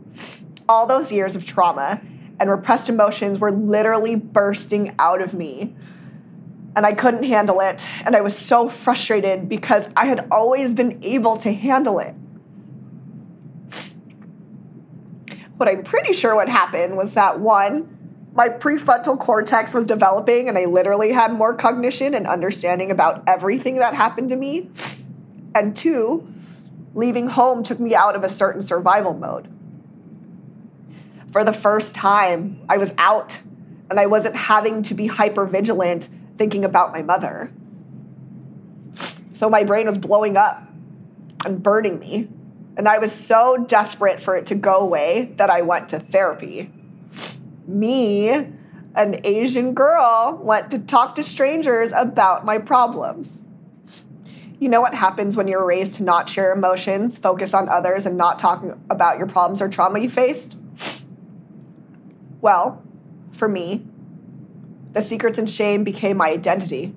All 0.69 0.87
those 0.87 1.11
years 1.11 1.35
of 1.35 1.45
trauma 1.45 2.01
and 2.39 2.51
repressed 2.51 2.89
emotions 2.89 3.39
were 3.39 3.51
literally 3.51 4.17
bursting 4.17 4.95
out 4.99 5.21
of 5.21 5.35
me. 5.35 5.75
And 6.77 6.85
I 6.85 6.93
couldn't 6.93 7.23
handle 7.23 7.61
it. 7.61 7.87
And 8.05 8.17
I 8.17 8.21
was 8.21 8.37
so 8.37 8.69
frustrated 8.69 9.49
because 9.49 9.89
I 9.97 10.07
had 10.07 10.27
always 10.31 10.73
been 10.73 10.99
able 11.05 11.37
to 11.39 11.53
handle 11.53 11.99
it. 12.01 12.15
What 15.57 15.69
I'm 15.69 15.85
pretty 15.85 16.13
sure 16.13 16.35
what 16.35 16.49
happened 16.49 16.97
was 16.97 17.15
that 17.15 17.39
one, 17.39 17.89
my 18.35 18.49
prefrontal 18.49 19.19
cortex 19.19 19.73
was 19.73 19.87
developing 19.87 20.49
and 20.49 20.59
I 20.59 20.65
literally 20.65 21.13
had 21.13 21.33
more 21.33 21.55
cognition 21.55 22.15
and 22.15 22.27
understanding 22.27 22.91
about 22.91 23.23
everything 23.29 23.77
that 23.77 23.95
happened 23.95 24.31
to 24.31 24.37
me. 24.37 24.69
And 25.55 25.77
two, 25.77 26.27
leaving 26.95 27.29
home 27.29 27.63
took 27.63 27.79
me 27.79 27.95
out 27.95 28.17
of 28.17 28.25
a 28.25 28.29
certain 28.29 28.63
survival 28.63 29.15
mode. 29.15 29.49
For 31.31 31.45
the 31.45 31.53
first 31.53 31.95
time, 31.95 32.61
I 32.69 32.79
was 32.79 32.95
out 32.99 33.39
and 33.91 34.01
I 34.01 34.07
wasn't 34.07 34.35
having 34.35 34.83
to 34.83 34.95
be 34.95 35.07
hyper 35.07 35.47
vigilant 35.47 36.09
thinking 36.37 36.65
about 36.65 36.93
my 36.93 37.03
mother. 37.03 37.51
So 39.35 39.51
my 39.51 39.65
brain 39.65 39.87
was 39.87 39.99
blowing 39.99 40.37
up 40.37 40.63
and 41.45 41.63
burning 41.63 41.99
me. 41.99 42.29
And 42.77 42.89
I 42.89 42.99
was 42.99 43.13
so 43.13 43.65
desperate 43.69 44.21
for 44.21 44.35
it 44.37 44.47
to 44.47 44.55
go 44.55 44.77
away 44.77 45.33
that 45.37 45.51
I 45.51 45.63
went 45.63 45.91
to 45.91 46.01
therapy. 46.01 46.71
Me, 47.67 48.31
an 48.31 49.21
Asian 49.25 49.75
girl, 49.75 50.39
went 50.43 50.71
to 50.73 50.79
talk 50.81 51.15
to 51.17 51.23
strangers 51.23 51.93
about 51.93 52.45
my 52.45 52.59
problems. 52.59 53.43
You 54.59 54.69
know 54.69 54.81
what 54.81 54.95
happens 54.95 55.37
when 55.37 55.47
you're 55.47 55.65
raised 55.65 55.97
to 55.97 56.05
not 56.05 56.29
share 56.29 56.53
emotions, 56.53 57.19
focus 57.19 57.55
on 57.55 57.69
others, 57.69 58.07
and 58.07 58.17
not 58.17 58.39
talk 58.39 58.65
about 58.91 59.19
your 59.19 59.27
problems 59.27 59.61
or 59.61 59.69
trauma 59.69 59.99
you 59.99 60.11
faced? 60.11 60.57
Well, 62.41 62.83
for 63.33 63.49
me, 63.49 63.87
the 64.95 65.03
secrets 65.03 65.39
and 65.39 65.51
shame 65.51 65.85
became 65.85 66.17
my 66.17 66.31
identity. 66.31 66.95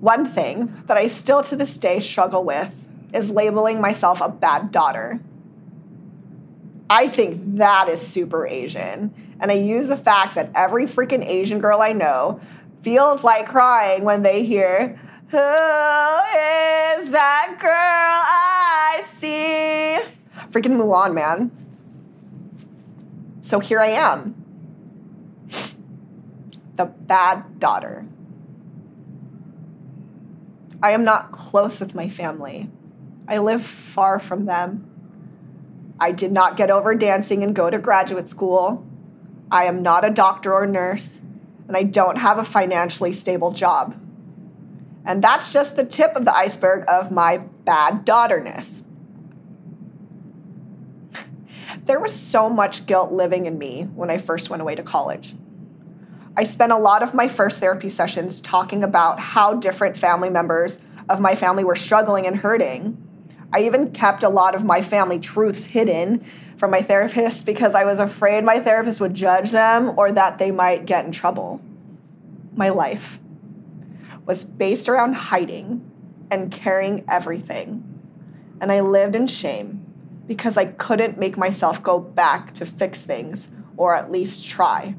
One 0.00 0.26
thing 0.26 0.82
that 0.86 0.96
I 0.96 1.08
still 1.08 1.42
to 1.44 1.56
this 1.56 1.76
day 1.76 2.00
struggle 2.00 2.44
with 2.44 2.86
is 3.12 3.30
labeling 3.30 3.80
myself 3.80 4.20
a 4.20 4.28
bad 4.28 4.72
daughter. 4.72 5.20
I 6.90 7.08
think 7.08 7.56
that 7.56 7.88
is 7.88 8.00
super 8.04 8.46
Asian. 8.46 9.14
And 9.40 9.50
I 9.50 9.54
use 9.54 9.88
the 9.88 9.96
fact 9.96 10.34
that 10.34 10.50
every 10.54 10.86
freaking 10.86 11.24
Asian 11.24 11.60
girl 11.60 11.80
I 11.80 11.92
know 11.92 12.40
feels 12.82 13.22
like 13.24 13.48
crying 13.48 14.04
when 14.04 14.22
they 14.22 14.44
hear, 14.44 14.98
Who 15.30 15.36
is 15.36 17.10
that 17.10 17.56
girl 17.60 17.70
I 17.70 19.04
see? 19.18 19.98
Freaking 20.50 20.76
Mulan, 20.76 21.12
man. 21.12 21.50
So 23.40 23.58
here 23.60 23.80
I 23.80 23.88
am, 23.88 24.34
the 26.78 26.86
bad 26.86 27.58
daughter. 27.58 28.06
I 30.80 30.92
am 30.92 31.04
not 31.04 31.32
close 31.32 31.80
with 31.80 31.94
my 31.94 32.08
family. 32.08 32.70
I 33.26 33.38
live 33.38 33.66
far 33.66 34.20
from 34.20 34.46
them. 34.46 34.88
I 35.98 36.12
did 36.12 36.30
not 36.30 36.56
get 36.56 36.70
over 36.70 36.94
dancing 36.94 37.42
and 37.42 37.54
go 37.54 37.68
to 37.68 37.78
graduate 37.78 38.28
school. 38.28 38.86
I 39.50 39.64
am 39.64 39.82
not 39.82 40.04
a 40.04 40.10
doctor 40.10 40.54
or 40.54 40.66
nurse, 40.66 41.20
and 41.66 41.76
I 41.76 41.82
don't 41.82 42.16
have 42.16 42.38
a 42.38 42.44
financially 42.44 43.12
stable 43.12 43.50
job. 43.50 44.00
And 45.04 45.22
that's 45.22 45.52
just 45.52 45.74
the 45.74 45.84
tip 45.84 46.14
of 46.14 46.24
the 46.24 46.34
iceberg 46.34 46.84
of 46.86 47.10
my 47.10 47.38
bad 47.38 48.04
daughterness. 48.04 48.84
there 51.86 51.98
was 51.98 52.14
so 52.14 52.48
much 52.48 52.86
guilt 52.86 53.10
living 53.10 53.46
in 53.46 53.58
me 53.58 53.88
when 53.96 54.10
I 54.10 54.18
first 54.18 54.48
went 54.48 54.62
away 54.62 54.76
to 54.76 54.84
college. 54.84 55.34
I 56.38 56.44
spent 56.44 56.70
a 56.70 56.78
lot 56.78 57.02
of 57.02 57.14
my 57.14 57.26
first 57.26 57.58
therapy 57.58 57.88
sessions 57.88 58.40
talking 58.40 58.84
about 58.84 59.18
how 59.18 59.54
different 59.54 59.96
family 59.96 60.30
members 60.30 60.78
of 61.08 61.18
my 61.18 61.34
family 61.34 61.64
were 61.64 61.74
struggling 61.74 62.28
and 62.28 62.36
hurting. 62.36 62.96
I 63.52 63.64
even 63.64 63.90
kept 63.90 64.22
a 64.22 64.28
lot 64.28 64.54
of 64.54 64.62
my 64.62 64.80
family 64.80 65.18
truths 65.18 65.64
hidden 65.64 66.24
from 66.56 66.70
my 66.70 66.80
therapist 66.80 67.44
because 67.44 67.74
I 67.74 67.82
was 67.82 67.98
afraid 67.98 68.44
my 68.44 68.60
therapist 68.60 69.00
would 69.00 69.14
judge 69.14 69.50
them 69.50 69.98
or 69.98 70.12
that 70.12 70.38
they 70.38 70.52
might 70.52 70.86
get 70.86 71.04
in 71.04 71.10
trouble. 71.10 71.60
My 72.54 72.68
life 72.68 73.18
was 74.24 74.44
based 74.44 74.88
around 74.88 75.14
hiding 75.14 75.90
and 76.30 76.52
carrying 76.52 77.04
everything. 77.08 77.82
And 78.60 78.70
I 78.70 78.82
lived 78.82 79.16
in 79.16 79.26
shame 79.26 79.84
because 80.28 80.56
I 80.56 80.66
couldn't 80.66 81.18
make 81.18 81.36
myself 81.36 81.82
go 81.82 81.98
back 81.98 82.54
to 82.54 82.64
fix 82.64 83.02
things 83.02 83.48
or 83.76 83.96
at 83.96 84.12
least 84.12 84.46
try 84.46 84.94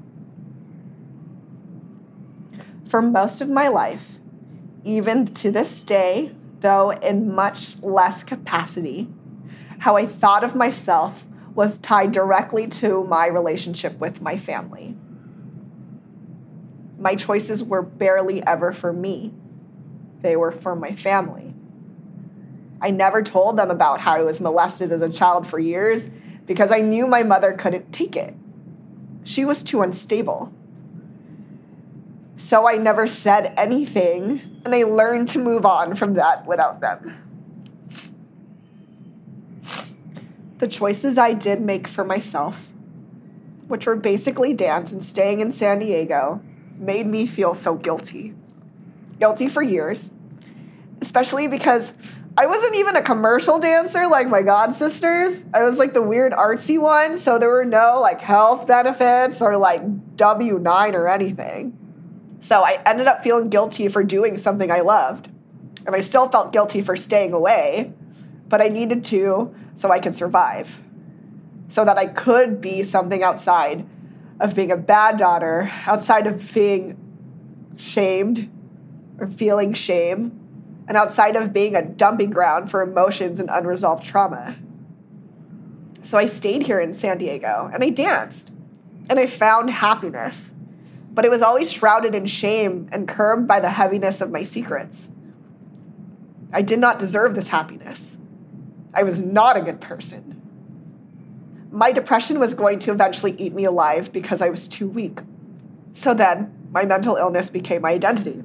for 2.89 3.01
most 3.03 3.39
of 3.39 3.49
my 3.49 3.67
life, 3.67 4.17
even 4.83 5.27
to 5.35 5.51
this 5.51 5.83
day, 5.83 6.31
though 6.61 6.89
in 6.89 7.33
much 7.33 7.81
less 7.83 8.23
capacity, 8.23 9.07
how 9.77 9.95
I 9.95 10.07
thought 10.07 10.43
of 10.43 10.55
myself 10.55 11.23
was 11.53 11.79
tied 11.79 12.11
directly 12.11 12.67
to 12.67 13.03
my 13.03 13.27
relationship 13.27 13.99
with 13.99 14.21
my 14.21 14.37
family. 14.37 14.95
My 16.97 17.15
choices 17.15 17.63
were 17.63 17.83
barely 17.83 18.45
ever 18.45 18.73
for 18.73 18.91
me, 18.91 19.33
they 20.21 20.35
were 20.35 20.51
for 20.51 20.75
my 20.75 20.95
family. 20.95 21.53
I 22.81 22.91
never 22.91 23.21
told 23.21 23.57
them 23.57 23.69
about 23.69 23.99
how 23.99 24.15
I 24.15 24.23
was 24.23 24.41
molested 24.41 24.91
as 24.91 25.01
a 25.01 25.09
child 25.09 25.47
for 25.47 25.59
years 25.59 26.09
because 26.45 26.71
I 26.71 26.79
knew 26.79 27.05
my 27.05 27.23
mother 27.23 27.53
couldn't 27.53 27.91
take 27.91 28.15
it. 28.15 28.33
She 29.23 29.45
was 29.45 29.63
too 29.63 29.81
unstable. 29.81 30.51
So 32.39 32.65
I 32.65 32.77
never 32.77 33.05
said 33.05 33.53
anything, 33.57 34.61
and 34.63 34.73
I 34.73 34.83
learned 34.83 35.27
to 35.29 35.39
move 35.39 35.65
on 35.65 35.93
from 35.93 36.13
that 36.13 36.47
without 36.47 36.79
them. 36.79 37.17
The 40.59 40.67
choices 40.69 41.17
I 41.17 41.33
did 41.33 41.59
make 41.59 41.85
for 41.85 42.05
myself, 42.05 42.55
which 43.67 43.85
were 43.85 43.97
basically 43.97 44.53
dance 44.53 44.93
and 44.93 45.03
staying 45.03 45.41
in 45.41 45.51
San 45.51 45.79
Diego, 45.79 46.41
made 46.77 47.07
me 47.07 47.27
feel 47.27 47.53
so 47.53 47.75
guilty. 47.75 48.33
Guilty 49.19 49.49
for 49.49 49.61
years, 49.61 50.09
especially 51.01 51.47
because 51.47 51.91
I 52.37 52.45
wasn't 52.45 52.75
even 52.75 52.95
a 52.95 53.01
commercial 53.01 53.59
dancer 53.59 54.07
like 54.07 54.29
my 54.29 54.43
god 54.43 54.73
sisters. 54.73 55.43
I 55.53 55.63
was 55.63 55.77
like 55.77 55.93
the 55.93 56.01
weird 56.01 56.31
artsy 56.31 56.79
one, 56.79 57.17
so 57.17 57.37
there 57.37 57.49
were 57.49 57.65
no 57.65 57.99
like 57.99 58.21
health 58.21 58.65
benefits 58.65 59.41
or 59.41 59.57
like 59.57 59.81
W9 60.15 60.93
or 60.93 61.09
anything. 61.09 61.78
So 62.41 62.61
I 62.61 62.81
ended 62.85 63.07
up 63.07 63.23
feeling 63.23 63.49
guilty 63.49 63.87
for 63.87 64.03
doing 64.03 64.37
something 64.37 64.71
I 64.71 64.81
loved. 64.81 65.29
And 65.85 65.95
I 65.95 65.99
still 65.99 66.29
felt 66.29 66.53
guilty 66.53 66.81
for 66.81 66.95
staying 66.95 67.33
away, 67.33 67.93
but 68.47 68.61
I 68.61 68.67
needed 68.67 69.03
to 69.05 69.53
so 69.75 69.91
I 69.91 69.99
could 69.99 70.15
survive. 70.15 70.81
So 71.67 71.85
that 71.85 71.97
I 71.97 72.07
could 72.07 72.61
be 72.61 72.83
something 72.83 73.23
outside 73.23 73.85
of 74.39 74.55
being 74.55 74.71
a 74.71 74.77
bad 74.77 75.17
daughter, 75.17 75.69
outside 75.85 76.27
of 76.27 76.53
being 76.53 76.97
shamed 77.77 78.49
or 79.19 79.27
feeling 79.27 79.73
shame, 79.73 80.39
and 80.87 80.97
outside 80.97 81.35
of 81.35 81.53
being 81.53 81.75
a 81.75 81.85
dumping 81.85 82.31
ground 82.31 82.71
for 82.71 82.81
emotions 82.81 83.39
and 83.39 83.49
unresolved 83.49 84.03
trauma. 84.03 84.55
So 86.01 86.17
I 86.17 86.25
stayed 86.25 86.63
here 86.63 86.79
in 86.79 86.95
San 86.95 87.19
Diego 87.19 87.69
and 87.71 87.83
I 87.83 87.89
danced 87.89 88.49
and 89.09 89.19
I 89.19 89.27
found 89.27 89.69
happiness 89.69 90.51
but 91.19 91.25
it 91.25 91.31
was 91.31 91.41
always 91.41 91.69
shrouded 91.69 92.15
in 92.15 92.25
shame 92.25 92.87
and 92.93 93.05
curbed 93.05 93.45
by 93.45 93.59
the 93.59 93.69
heaviness 93.69 94.21
of 94.21 94.31
my 94.31 94.41
secrets. 94.41 95.09
I 96.53 96.61
did 96.61 96.79
not 96.79 96.97
deserve 96.97 97.35
this 97.35 97.49
happiness. 97.49 98.15
I 98.93 99.03
was 99.03 99.19
not 99.19 99.57
a 99.57 99.61
good 99.61 99.81
person. 99.81 100.41
My 101.71 101.91
depression 101.91 102.39
was 102.39 102.53
going 102.53 102.79
to 102.79 102.91
eventually 102.91 103.33
eat 103.37 103.53
me 103.53 103.65
alive 103.65 104.13
because 104.13 104.41
I 104.41 104.47
was 104.47 104.65
too 104.65 104.87
weak. 104.87 105.19
So 105.91 106.13
then, 106.13 106.53
my 106.71 106.85
mental 106.85 107.17
illness 107.17 107.49
became 107.49 107.81
my 107.81 107.91
identity. 107.91 108.41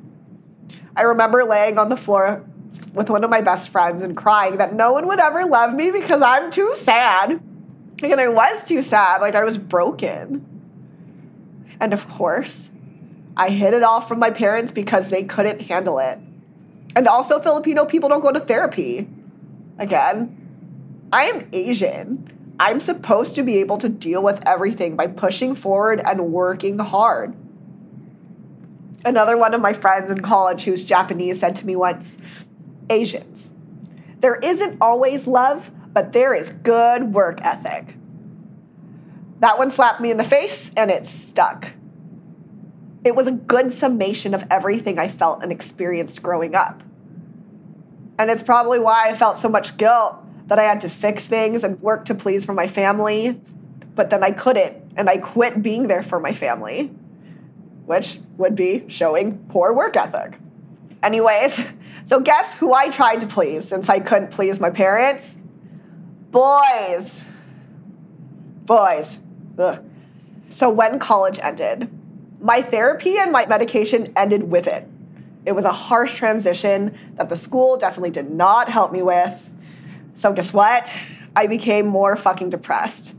I 0.97 1.03
remember 1.03 1.45
laying 1.45 1.79
on 1.79 1.91
the 1.91 1.97
floor 1.97 2.45
with 2.93 3.09
one 3.09 3.23
of 3.23 3.31
my 3.31 3.41
best 3.41 3.69
friends 3.69 4.03
and 4.03 4.17
crying 4.17 4.57
that 4.57 4.75
no 4.75 4.93
one 4.93 5.07
would 5.07 5.21
ever 5.21 5.45
love 5.45 5.73
me 5.73 5.93
because 5.93 6.23
I'm 6.23 6.51
too 6.51 6.75
sad. 6.75 7.41
And 8.03 8.21
I 8.21 8.27
was 8.27 8.67
too 8.67 8.83
sad, 8.83 9.21
like 9.21 9.37
I 9.37 9.45
was 9.45 9.59
broken. 9.59 10.54
And 11.81 11.93
of 11.93 12.09
course, 12.09 12.71
I 13.37 13.51
hid 13.51 13.75
it 13.75 13.83
all 13.83 14.01
from 14.01 14.19
my 14.19 14.31
parents 14.31 14.73
because 14.73 15.11
they 15.11 15.25
couldn't 15.25 15.63
handle 15.63 15.99
it. 15.99 16.19
And 16.97 17.09
also, 17.09 17.41
Filipino 17.41 17.85
people 17.85 18.09
don't 18.09 18.21
go 18.21 18.33
to 18.33 18.41
therapy. 18.41 19.09
Again, 19.79 20.41
I 21.13 21.27
am 21.27 21.49
Asian. 21.53 22.31
I'm 22.61 22.79
supposed 22.79 23.35
to 23.35 23.43
be 23.43 23.59
able 23.59 23.79
to 23.79 23.89
deal 23.89 24.23
with 24.23 24.47
everything 24.47 24.95
by 24.95 25.09
pushing 25.09 25.57
forward 25.57 26.01
and 26.05 26.33
working 26.33 26.79
hard. 26.79 27.35
Another 29.05 29.37
one 29.37 29.55
of 29.55 29.61
my 29.61 29.73
friends 29.73 30.11
in 30.11 30.21
college 30.23 30.65
who's 30.65 30.85
Japanese 30.85 31.41
said 31.41 31.57
to 31.57 31.67
me 31.67 31.75
once 31.77 32.17
Asians, 32.89 33.53
there 34.21 34.37
isn't 34.37 34.79
always 34.81 35.27
love, 35.27 35.71
but 35.93 36.13
there 36.13 36.33
is 36.33 36.53
good 36.53 37.13
work 37.13 37.41
ethic. 37.43 37.97
That 39.45 39.59
one 39.59 39.71
slapped 39.71 40.01
me 40.01 40.11
in 40.11 40.17
the 40.17 40.25
face 40.25 40.71
and 40.75 40.91
it 40.91 41.05
stuck. 41.05 41.69
It 43.05 43.15
was 43.15 43.27
a 43.27 43.33
good 43.33 43.71
summation 43.71 44.33
of 44.33 44.47
everything 44.51 44.99
I 44.99 45.09
felt 45.09 45.43
and 45.43 45.53
experienced 45.53 46.23
growing 46.23 46.55
up. 46.55 46.83
And 48.19 48.31
it's 48.31 48.43
probably 48.43 48.79
why 48.79 49.11
I 49.11 49.15
felt 49.15 49.37
so 49.37 49.51
much 49.51 49.77
guilt 49.77 50.17
that 50.47 50.59
I 50.59 50.63
had 50.63 50.81
to 50.81 50.89
fix 50.89 51.27
things 51.27 51.63
and 51.63 51.79
work 51.83 52.07
to 52.07 52.15
please 52.15 52.47
for 52.47 52.55
my 52.55 52.67
family, 52.67 53.39
but 53.95 54.09
then 54.09 54.25
I 54.25 54.31
couldn't, 54.31 54.79
and 54.97 55.11
I 55.11 55.19
quit 55.19 55.63
being 55.63 55.89
there 55.89 56.03
for 56.03 56.19
my 56.19 56.33
family, 56.33 56.87
which 57.85 58.21
would 58.39 58.57
be 58.57 58.89
showing 58.89 59.45
poor 59.51 59.75
work 59.75 59.95
ethic. 59.95 60.39
Anyways, 61.03 61.63
so 62.07 62.19
guess 62.19 62.57
who 62.57 62.73
I 62.73 62.89
tried 62.89 63.21
to 63.21 63.27
please 63.27 63.69
since 63.69 63.91
I 63.91 64.01
couldn't 64.01 64.31
please 64.31 64.59
my 64.59 64.71
parents? 64.71 65.35
Boys. 66.31 67.21
Boys. 68.65 69.19
Ugh. 69.59 69.85
So 70.49 70.69
when 70.69 70.99
college 70.99 71.39
ended, 71.43 71.91
my 72.41 72.63
therapy 72.63 73.19
and 73.19 73.33
my 73.33 73.47
medication 73.47 74.13
ended 74.17 74.51
with 74.51 74.67
it. 74.67 74.87
It 75.47 75.53
was 75.53 75.65
a 75.65 75.73
harsh 75.73 76.15
transition 76.15 76.99
that 77.17 77.29
the 77.29 77.37
school 77.37 77.77
definitely 77.77 78.11
did 78.11 78.31
not 78.31 78.69
help 78.69 78.93
me 78.93 79.03
with. 79.03 79.51
So, 80.15 80.33
guess 80.33 80.53
what? 80.53 80.95
I 81.37 81.47
became 81.47 81.87
more 81.87 82.17
fucking 82.17 82.51
depressed. 82.51 83.15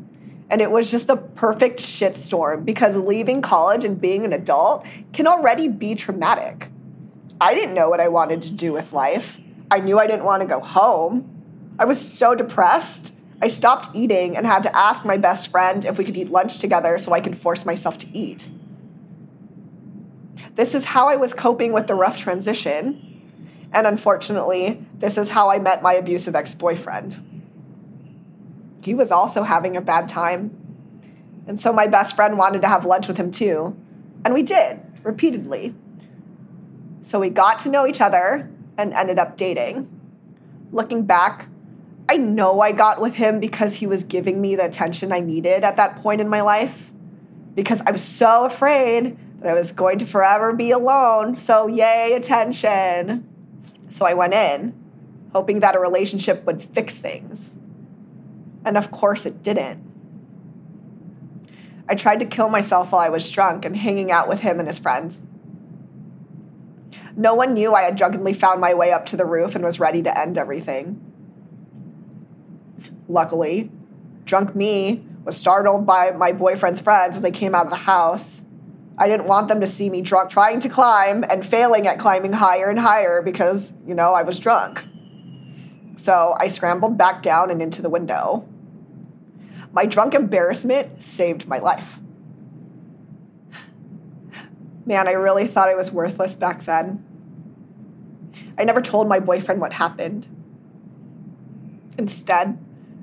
And 0.50 0.62
it 0.62 0.70
was 0.70 0.92
just 0.92 1.08
the 1.08 1.18
perfect 1.18 1.80
shitstorm 1.80 2.66
because 2.66 2.96
leaving 2.96 3.42
college 3.42 3.84
and 3.84 4.00
being 4.00 4.26
an 4.26 4.34
adult 4.34 4.86
can 5.12 5.28
already 5.28 5.68
be 5.68 5.96
traumatic. 5.96 6.70
I 7.42 7.56
didn't 7.56 7.74
know 7.74 7.90
what 7.90 8.00
I 8.00 8.08
wanted 8.08 8.44
to 8.44 8.52
do 8.52 8.72
with 8.72 8.94
life. 8.94 9.40
I 9.72 9.80
knew 9.80 9.98
I 9.98 10.08
didn't 10.08 10.24
want 10.24 10.42
to 10.42 10.48
go 10.48 10.60
home. 10.60 11.74
I 11.80 11.86
was 11.86 12.00
so 12.00 12.36
depressed. 12.36 13.14
I 13.42 13.48
stopped 13.50 13.96
eating 13.96 14.38
and 14.38 14.46
had 14.46 14.64
to 14.64 14.76
ask 14.76 15.06
my 15.06 15.18
best 15.18 15.50
friend 15.50 15.84
if 15.86 15.98
we 15.98 16.06
could 16.06 16.18
eat 16.18 16.32
lunch 16.32 16.60
together 16.60 16.98
so 17.00 17.12
I 17.12 17.22
could 17.22 17.38
force 17.38 17.66
myself 17.66 17.98
to 18.00 18.18
eat. 18.18 18.48
This 20.56 20.74
is 20.74 20.86
how 20.86 21.10
I 21.10 21.18
was 21.18 21.34
coping 21.34 21.74
with 21.74 21.88
the 21.88 21.96
rough 21.96 22.18
transition. 22.18 23.02
And 23.74 23.86
unfortunately, 23.86 24.86
this 25.00 25.18
is 25.18 25.30
how 25.30 25.50
I 25.50 25.60
met 25.60 25.82
my 25.82 25.94
abusive 25.94 26.34
ex 26.34 26.56
boyfriend. 26.56 27.36
He 28.82 28.94
was 28.94 29.12
also 29.12 29.44
having 29.44 29.76
a 29.76 29.82
bad 29.82 30.08
time. 30.08 30.56
And 31.48 31.60
so 31.60 31.74
my 31.74 31.88
best 31.88 32.16
friend 32.16 32.38
wanted 32.38 32.62
to 32.62 32.68
have 32.70 32.86
lunch 32.86 33.08
with 33.08 33.18
him 33.18 33.32
too. 33.32 33.76
And 34.24 34.34
we 34.34 34.44
did, 34.44 34.80
repeatedly. 35.04 35.76
So 37.02 37.20
we 37.20 37.30
got 37.30 37.60
to 37.60 37.70
know 37.70 37.86
each 37.86 38.00
other 38.00 38.50
and 38.78 38.94
ended 38.94 39.20
up 39.20 39.38
dating. 39.38 39.90
Looking 40.72 41.04
back, 41.04 41.48
I 42.08 42.18
know 42.18 42.62
I 42.62 42.72
got 42.72 43.02
with 43.02 43.16
him 43.16 43.40
because 43.40 43.76
he 43.76 43.88
was 43.88 44.04
giving 44.04 44.40
me 44.40 44.56
the 44.56 44.66
attention 44.66 45.12
I 45.12 45.22
needed 45.22 45.64
at 45.64 45.78
that 45.78 46.02
point 46.02 46.22
in 46.22 46.30
my 46.30 46.42
life. 46.42 46.92
Because 47.56 47.82
I 47.82 47.92
was 47.92 48.04
so 48.04 48.44
afraid 48.44 49.18
that 49.40 49.50
I 49.50 49.54
was 49.54 49.72
going 49.72 50.00
to 50.00 50.06
forever 50.06 50.54
be 50.54 50.72
alone. 50.72 51.36
So, 51.36 51.68
yay, 51.68 52.14
attention. 52.14 53.28
So 53.90 54.06
I 54.06 54.14
went 54.14 54.34
in, 54.34 54.74
hoping 55.34 55.62
that 55.62 55.76
a 55.76 55.80
relationship 55.80 56.46
would 56.46 56.62
fix 56.62 57.00
things. 57.00 57.56
And 58.66 58.78
of 58.78 58.92
course, 58.92 59.26
it 59.26 59.42
didn't. 59.42 59.84
I 61.88 61.96
tried 61.96 62.20
to 62.20 62.26
kill 62.26 62.50
myself 62.50 62.92
while 62.92 63.02
I 63.02 63.10
was 63.10 63.30
drunk 63.30 63.64
and 63.64 63.78
hanging 63.78 64.12
out 64.12 64.28
with 64.28 64.40
him 64.40 64.60
and 64.60 64.68
his 64.68 64.80
friends. 64.80 65.22
No 67.16 67.36
one 67.36 67.54
knew 67.54 67.74
I 67.74 67.84
had 67.84 67.96
drunkenly 67.96 68.34
found 68.34 68.60
my 68.60 68.74
way 68.74 68.92
up 68.92 69.06
to 69.08 69.18
the 69.18 69.26
roof 69.26 69.56
and 69.56 69.64
was 69.64 69.80
ready 69.80 70.02
to 70.02 70.20
end 70.20 70.38
everything. 70.38 71.05
Luckily, 73.08 73.72
drunk 74.26 74.56
me 74.56 75.06
was 75.24 75.38
startled 75.38 75.86
by 75.86 76.12
my 76.12 76.32
boyfriend's 76.32 76.80
friends 76.80 77.16
as 77.16 77.22
they 77.22 77.32
came 77.32 77.56
out 77.56 77.66
of 77.66 77.72
the 77.72 77.78
house 77.78 78.42
I 78.98 79.08
didn't 79.08 79.28
want 79.28 79.50
them 79.50 79.60
to 79.60 79.68
see 79.68 79.90
me 79.90 80.02
drunk 80.02 80.30
trying 80.30 80.62
to 80.62 80.70
climb 80.70 81.24
and 81.24 81.46
failing 81.46 81.88
at 81.88 82.00
climbing 82.00 82.34
higher 82.34 82.70
and 82.70 82.80
higher 82.80 83.22
because, 83.22 83.74
you 83.86 83.94
know, 83.94 84.14
I 84.14 84.24
was 84.24 84.40
drunk. 84.40 84.86
So 85.98 86.36
I 86.40 86.48
scrambled 86.48 86.98
back 86.98 87.22
down 87.22 87.50
and 87.52 87.62
into 87.62 87.82
the 87.82 87.90
window. 87.90 88.48
My 89.74 89.86
drunk 89.86 90.14
embarrassment 90.14 91.04
saved 91.04 91.48
my 91.48 91.60
life. 91.60 92.00
Man, 94.86 95.08
I 95.08 95.14
really 95.14 95.48
thought 95.48 95.68
I 95.68 95.76
was 95.76 95.92
worthless 95.92 96.36
back 96.36 96.64
then. 96.64 97.04
I 98.58 98.64
never 98.64 98.82
told 98.82 99.10
my 99.10 99.20
boyfriend 99.20 99.60
what 99.60 99.74
happened. 99.74 100.28
Instead, 101.98 102.58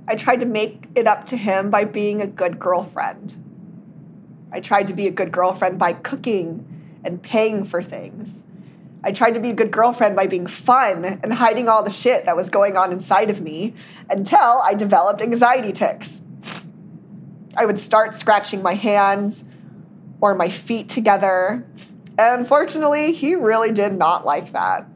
I 0.08 0.16
tried 0.16 0.40
to 0.40 0.46
make 0.46 0.86
it 0.94 1.06
up 1.06 1.26
to 1.26 1.36
him 1.36 1.70
by 1.70 1.84
being 1.84 2.20
a 2.20 2.26
good 2.26 2.58
girlfriend. 2.58 3.34
I 4.52 4.60
tried 4.60 4.88
to 4.88 4.92
be 4.92 5.06
a 5.06 5.10
good 5.10 5.32
girlfriend 5.32 5.78
by 5.78 5.92
cooking 5.92 6.66
and 7.04 7.22
paying 7.22 7.64
for 7.64 7.82
things. 7.82 8.42
I 9.04 9.12
tried 9.12 9.34
to 9.34 9.40
be 9.40 9.50
a 9.50 9.54
good 9.54 9.70
girlfriend 9.70 10.14
by 10.14 10.26
being 10.26 10.46
fun 10.46 11.04
and 11.04 11.32
hiding 11.32 11.68
all 11.68 11.82
the 11.82 11.90
shit 11.90 12.26
that 12.26 12.36
was 12.36 12.50
going 12.50 12.76
on 12.76 12.92
inside 12.92 13.30
of 13.30 13.40
me 13.40 13.74
until 14.08 14.60
I 14.62 14.74
developed 14.74 15.22
anxiety 15.22 15.72
tics. 15.72 16.20
I 17.56 17.66
would 17.66 17.78
start 17.78 18.18
scratching 18.18 18.62
my 18.62 18.74
hands 18.74 19.44
or 20.20 20.34
my 20.34 20.48
feet 20.48 20.88
together. 20.88 21.66
And 22.18 22.40
unfortunately, 22.40 23.12
he 23.12 23.34
really 23.34 23.72
did 23.72 23.92
not 23.92 24.24
like 24.24 24.52
that. 24.52 24.86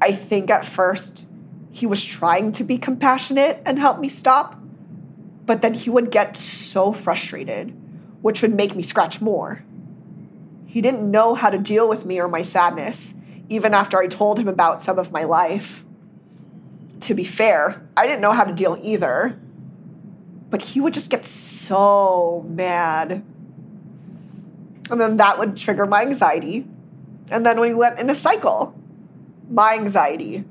I 0.00 0.12
think 0.12 0.50
at 0.50 0.64
first 0.64 1.24
he 1.78 1.86
was 1.86 2.04
trying 2.04 2.50
to 2.52 2.64
be 2.64 2.76
compassionate 2.76 3.62
and 3.64 3.78
help 3.78 4.00
me 4.00 4.08
stop, 4.08 4.60
but 5.46 5.62
then 5.62 5.74
he 5.74 5.90
would 5.90 6.10
get 6.10 6.36
so 6.36 6.92
frustrated, 6.92 7.72
which 8.20 8.42
would 8.42 8.52
make 8.52 8.74
me 8.74 8.82
scratch 8.82 9.20
more. 9.20 9.62
He 10.66 10.80
didn't 10.80 11.08
know 11.08 11.34
how 11.34 11.50
to 11.50 11.58
deal 11.58 11.88
with 11.88 12.04
me 12.04 12.18
or 12.20 12.26
my 12.26 12.42
sadness, 12.42 13.14
even 13.48 13.74
after 13.74 13.96
I 13.96 14.08
told 14.08 14.38
him 14.38 14.48
about 14.48 14.82
some 14.82 14.98
of 14.98 15.12
my 15.12 15.22
life. 15.22 15.84
To 17.02 17.14
be 17.14 17.24
fair, 17.24 17.88
I 17.96 18.06
didn't 18.06 18.20
know 18.20 18.32
how 18.32 18.44
to 18.44 18.52
deal 18.52 18.76
either, 18.82 19.38
but 20.50 20.62
he 20.62 20.80
would 20.80 20.94
just 20.94 21.10
get 21.10 21.24
so 21.24 22.44
mad. 22.48 23.22
And 24.90 25.00
then 25.00 25.18
that 25.18 25.38
would 25.38 25.56
trigger 25.56 25.86
my 25.86 26.02
anxiety. 26.02 26.66
And 27.30 27.46
then 27.46 27.60
we 27.60 27.72
went 27.72 28.00
in 28.00 28.10
a 28.10 28.16
cycle 28.16 28.74
my 29.50 29.74
anxiety, 29.74 30.44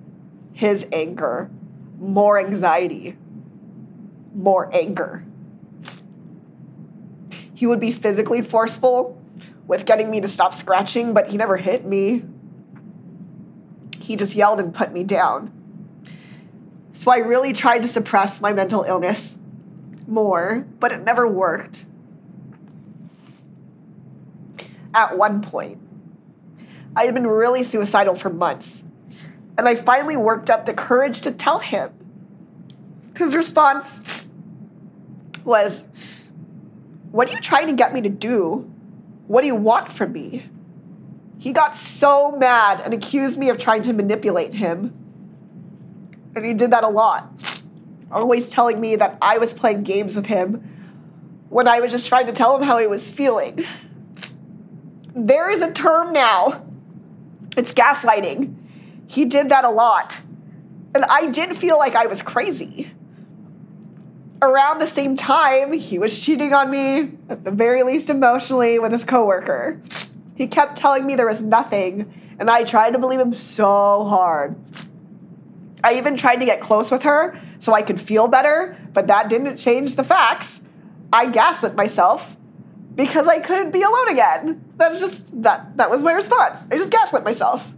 his 0.58 0.88
anger, 0.92 1.50
more 2.00 2.40
anxiety 2.40 3.16
more 4.38 4.70
anger. 4.74 5.24
He 7.54 7.66
would 7.66 7.80
be 7.80 7.92
physically 7.92 8.42
forceful 8.42 9.20
with 9.66 9.86
getting 9.86 10.12
me 10.12 10.22
to 10.22 10.28
stop 10.28 10.54
scratching, 10.54 11.14
but 11.14 11.30
he 11.30 11.38
never 11.38 11.58
hit 11.58 11.84
me. 11.84 12.24
He 14.00 14.16
just 14.16 14.36
yelled 14.36 14.60
and 14.60 14.74
put 14.74 14.94
me 14.94 15.04
down. 15.04 15.52
So 16.94 17.12
I 17.12 17.18
really 17.18 17.52
tried 17.52 17.84
to 17.84 17.90
suppress 17.90 18.40
my 18.40 18.54
mental 18.54 18.84
illness 18.84 19.38
more, 20.08 20.66
but 20.80 20.92
it 20.92 21.04
never 21.04 21.28
worked. 21.28 21.84
At 24.94 25.18
one 25.18 25.42
point, 25.42 25.80
I 26.96 27.06
had 27.06 27.14
been 27.14 27.28
really 27.28 27.64
suicidal 27.64 28.16
for 28.16 28.30
months, 28.30 28.84
and 29.58 29.68
I 29.68 29.76
finally 29.76 30.18
worked 30.18 30.50
up 30.50 30.66
the 30.66 30.74
courage 30.74 31.22
to 31.22 31.32
tell 31.32 31.60
him. 31.60 31.92
His 33.16 33.36
response 33.36 34.00
was, 35.44 35.82
What 37.12 37.30
are 37.30 37.34
you 37.34 37.42
trying 37.42 37.68
to 37.68 37.74
get 37.74 37.94
me 37.94 38.02
to 38.02 38.10
do? 38.10 38.72
What 39.28 39.42
do 39.42 39.48
you 39.48 39.56
want 39.56 39.92
from 39.92 40.14
me? 40.14 40.46
He 41.40 41.52
got 41.52 41.76
so 41.76 42.32
mad 42.32 42.82
and 42.82 42.94
accused 42.94 43.38
me 43.38 43.50
of 43.50 43.58
trying 43.58 43.82
to 43.84 43.94
manipulate 43.94 44.54
him. 44.54 44.94
And 46.36 46.46
he 46.46 46.54
did 46.54 46.72
that 46.72 46.84
a 46.84 46.90
lot, 46.90 47.32
always 48.12 48.50
telling 48.50 48.80
me 48.80 48.96
that 48.96 49.18
I 49.22 49.40
was 49.40 49.54
playing 49.54 49.84
games 49.84 50.16
with 50.16 50.28
him 50.28 50.78
when 51.50 51.68
I 51.68 51.80
was 51.80 51.92
just 51.92 52.08
trying 52.08 52.28
to 52.28 52.34
tell 52.34 52.56
him 52.56 52.62
how 52.62 52.78
he 52.78 52.86
was 52.86 53.10
feeling. 53.10 53.66
There 55.16 55.50
is 55.50 55.62
a 55.62 55.72
term 55.72 56.14
now. 56.14 56.64
It's 57.56 57.74
gaslighting. 57.74 58.57
He 59.08 59.26
did 59.26 59.50
that 59.50 59.64
a 59.64 59.70
lot. 59.70 60.18
And 60.94 61.06
I 61.06 61.28
did 61.28 61.58
feel 61.58 61.78
like 61.78 61.96
I 61.96 62.08
was 62.08 62.22
crazy 62.22 62.92
around 64.42 64.80
the 64.80 64.88
same 64.88 65.16
time, 65.16 65.74
he 65.74 66.00
was 66.00 66.18
cheating 66.18 66.54
on 66.54 66.70
me, 66.70 67.12
at 67.30 67.44
the 67.44 67.52
very 67.52 67.84
least 67.84 68.10
emotionally, 68.10 68.80
with 68.80 68.92
his 68.92 69.04
coworker. 69.04 69.82
He 70.36 70.48
kept 70.48 70.78
telling 70.78 71.06
me 71.06 71.16
there 71.16 71.28
was 71.28 71.44
nothing, 71.44 72.14
and 72.40 72.50
I 72.50 72.64
tried 72.64 72.92
to 72.92 73.00
believe 73.00 73.20
him 73.20 73.34
so 73.34 74.06
hard. 74.06 74.56
I 75.84 75.96
even 75.96 76.18
tried 76.18 76.38
to 76.38 76.46
get 76.46 76.62
close 76.62 76.92
with 76.92 77.04
her 77.04 77.40
so 77.60 77.74
I 77.74 77.82
could 77.82 78.00
feel 78.00 78.28
better, 78.28 78.78
but 78.94 79.08
that 79.08 79.30
didn't 79.30 79.58
change 79.58 79.96
the 79.96 80.04
facts. 80.04 80.60
I 81.12 81.28
gaslit 81.28 81.76
myself 81.76 82.36
because 82.96 83.28
I 83.28 83.40
couldn't 83.40 83.72
be 83.72 83.82
alone 83.82 84.10
again. 84.10 84.64
That's 84.76 85.00
just 85.00 85.42
that 85.42 85.78
that 85.78 85.90
was 85.90 86.04
my 86.04 86.12
response. 86.12 86.64
I 86.70 86.78
just 86.78 86.92
gaslit 86.92 87.24
myself. 87.24 87.72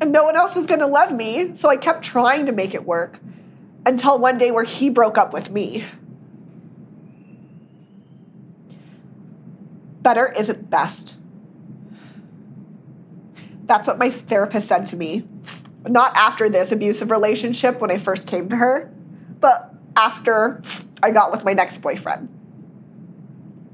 And 0.00 0.12
no 0.12 0.24
one 0.24 0.36
else 0.36 0.54
was 0.54 0.66
going 0.66 0.80
to 0.80 0.86
love 0.86 1.12
me, 1.12 1.54
so 1.54 1.68
I 1.68 1.76
kept 1.76 2.02
trying 2.02 2.46
to 2.46 2.52
make 2.52 2.74
it 2.74 2.84
work 2.84 3.18
until 3.84 4.18
one 4.18 4.38
day 4.38 4.50
where 4.50 4.64
he 4.64 4.88
broke 4.88 5.18
up 5.18 5.32
with 5.32 5.50
me. 5.50 5.84
Better 10.02 10.32
isn't 10.32 10.70
best. 10.70 11.16
That's 13.64 13.86
what 13.86 13.98
my 13.98 14.10
therapist 14.10 14.68
said 14.68 14.86
to 14.86 14.96
me. 14.96 15.28
Not 15.86 16.16
after 16.16 16.48
this 16.48 16.72
abusive 16.72 17.10
relationship 17.10 17.80
when 17.80 17.90
I 17.90 17.98
first 17.98 18.26
came 18.26 18.48
to 18.48 18.56
her, 18.56 18.90
but 19.38 19.74
after 19.96 20.62
I 21.02 21.10
got 21.10 21.30
with 21.30 21.44
my 21.44 21.52
next 21.52 21.78
boyfriend. 21.78 22.39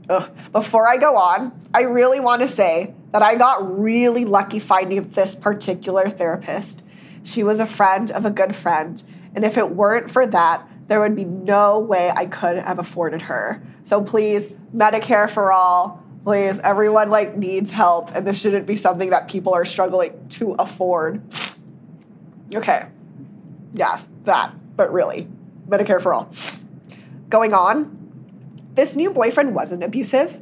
Ugh. 0.08 0.30
Before 0.52 0.88
I 0.88 0.98
go 0.98 1.16
on, 1.16 1.68
I 1.74 1.82
really 1.82 2.20
want 2.20 2.42
to 2.42 2.48
say 2.48 2.94
that 3.12 3.22
I 3.22 3.36
got 3.36 3.80
really 3.80 4.24
lucky 4.24 4.60
finding 4.60 5.08
this 5.10 5.34
particular 5.34 6.08
therapist. 6.08 6.82
She 7.24 7.42
was 7.42 7.58
a 7.58 7.66
friend 7.66 8.10
of 8.12 8.24
a 8.24 8.30
good 8.30 8.54
friend, 8.54 9.02
and 9.34 9.44
if 9.44 9.58
it 9.58 9.70
weren't 9.70 10.10
for 10.10 10.26
that, 10.26 10.68
there 10.86 11.00
would 11.00 11.16
be 11.16 11.24
no 11.24 11.80
way 11.80 12.10
I 12.10 12.26
could 12.26 12.58
have 12.58 12.78
afforded 12.78 13.22
her. 13.22 13.60
So 13.84 14.02
please, 14.02 14.52
Medicare 14.74 15.28
for 15.28 15.50
all, 15.52 16.04
please, 16.22 16.60
everyone 16.60 17.10
like 17.10 17.36
needs 17.36 17.72
help, 17.72 18.14
and 18.14 18.24
this 18.24 18.38
shouldn't 18.38 18.66
be 18.66 18.76
something 18.76 19.10
that 19.10 19.28
people 19.28 19.54
are 19.54 19.64
struggling 19.64 20.28
to 20.30 20.52
afford. 20.52 21.22
Okay. 22.54 22.86
Yes, 23.72 24.06
that, 24.24 24.52
but 24.76 24.92
really, 24.92 25.28
Medicare 25.68 26.00
for 26.00 26.14
all. 26.14 26.30
Going 27.28 27.52
on, 27.52 28.05
this 28.76 28.94
new 28.94 29.10
boyfriend 29.10 29.54
wasn't 29.54 29.82
abusive. 29.82 30.38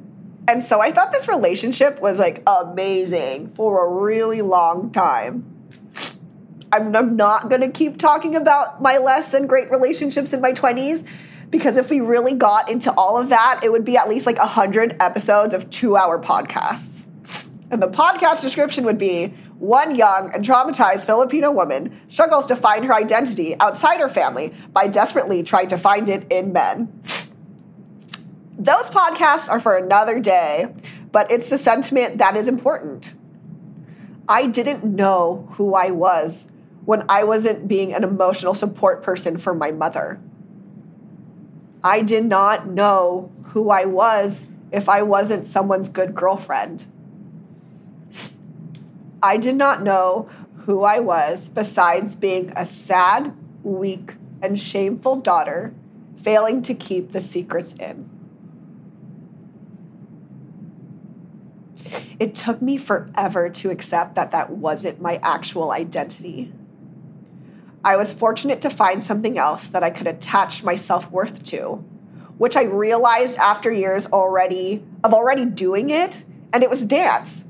And 0.46 0.62
so 0.62 0.80
I 0.80 0.92
thought 0.92 1.12
this 1.12 1.26
relationship 1.26 2.00
was 2.00 2.18
like 2.18 2.42
amazing 2.46 3.52
for 3.54 3.86
a 3.86 4.02
really 4.02 4.42
long 4.42 4.90
time. 4.90 5.50
I'm, 6.70 6.94
I'm 6.94 7.16
not 7.16 7.48
going 7.48 7.62
to 7.62 7.70
keep 7.70 7.98
talking 7.98 8.36
about 8.36 8.82
my 8.82 8.98
less 8.98 9.30
than 9.30 9.46
great 9.46 9.70
relationships 9.70 10.32
in 10.32 10.40
my 10.40 10.52
20s 10.52 11.06
because 11.48 11.76
if 11.76 11.88
we 11.88 12.00
really 12.00 12.34
got 12.34 12.68
into 12.68 12.92
all 12.92 13.16
of 13.16 13.28
that, 13.28 13.60
it 13.62 13.70
would 13.70 13.84
be 13.84 13.96
at 13.96 14.08
least 14.08 14.26
like 14.26 14.38
100 14.38 14.96
episodes 15.00 15.54
of 15.54 15.70
two 15.70 15.96
hour 15.96 16.20
podcasts. 16.20 17.04
And 17.70 17.80
the 17.80 17.88
podcast 17.88 18.42
description 18.42 18.84
would 18.84 18.98
be 18.98 19.32
one 19.58 19.94
young 19.94 20.32
and 20.34 20.44
traumatized 20.44 21.06
Filipino 21.06 21.50
woman 21.52 22.00
struggles 22.08 22.46
to 22.46 22.56
find 22.56 22.84
her 22.84 22.92
identity 22.92 23.58
outside 23.60 24.00
her 24.00 24.08
family 24.08 24.52
by 24.72 24.88
desperately 24.88 25.42
trying 25.42 25.68
to 25.68 25.78
find 25.78 26.08
it 26.08 26.26
in 26.30 26.52
men. 26.52 26.92
Those 28.58 28.88
podcasts 28.88 29.48
are 29.48 29.58
for 29.58 29.76
another 29.76 30.20
day, 30.20 30.72
but 31.10 31.30
it's 31.30 31.48
the 31.48 31.58
sentiment 31.58 32.18
that 32.18 32.36
is 32.36 32.46
important. 32.46 33.12
I 34.28 34.46
didn't 34.46 34.84
know 34.84 35.48
who 35.54 35.74
I 35.74 35.90
was 35.90 36.46
when 36.84 37.04
I 37.08 37.24
wasn't 37.24 37.66
being 37.66 37.92
an 37.92 38.04
emotional 38.04 38.54
support 38.54 39.02
person 39.02 39.38
for 39.38 39.54
my 39.54 39.72
mother. 39.72 40.20
I 41.82 42.02
did 42.02 42.24
not 42.24 42.68
know 42.68 43.32
who 43.46 43.70
I 43.70 43.86
was 43.86 44.46
if 44.72 44.88
I 44.88 45.02
wasn't 45.02 45.46
someone's 45.46 45.88
good 45.88 46.14
girlfriend. 46.14 46.84
I 49.22 49.36
did 49.36 49.56
not 49.56 49.82
know 49.82 50.28
who 50.64 50.82
I 50.82 51.00
was 51.00 51.48
besides 51.48 52.14
being 52.14 52.52
a 52.56 52.64
sad, 52.64 53.36
weak, 53.62 54.14
and 54.40 54.58
shameful 54.58 55.16
daughter 55.16 55.74
failing 56.22 56.62
to 56.62 56.74
keep 56.74 57.12
the 57.12 57.20
secrets 57.20 57.74
in. 57.74 58.13
It 62.18 62.34
took 62.34 62.62
me 62.62 62.76
forever 62.76 63.48
to 63.50 63.70
accept 63.70 64.14
that 64.14 64.30
that 64.30 64.50
wasn't 64.50 65.00
my 65.00 65.20
actual 65.22 65.70
identity. 65.70 66.52
I 67.84 67.96
was 67.96 68.12
fortunate 68.12 68.62
to 68.62 68.70
find 68.70 69.04
something 69.04 69.36
else 69.36 69.68
that 69.68 69.82
I 69.82 69.90
could 69.90 70.06
attach 70.06 70.64
my 70.64 70.74
self-worth 70.74 71.42
to, 71.44 71.84
which 72.38 72.56
I 72.56 72.62
realized 72.62 73.36
after 73.36 73.70
years 73.70 74.06
already 74.06 74.84
of 75.02 75.12
already 75.12 75.44
doing 75.44 75.90
it, 75.90 76.24
and 76.52 76.62
it 76.62 76.70
was 76.70 76.86
dance. 76.86 77.44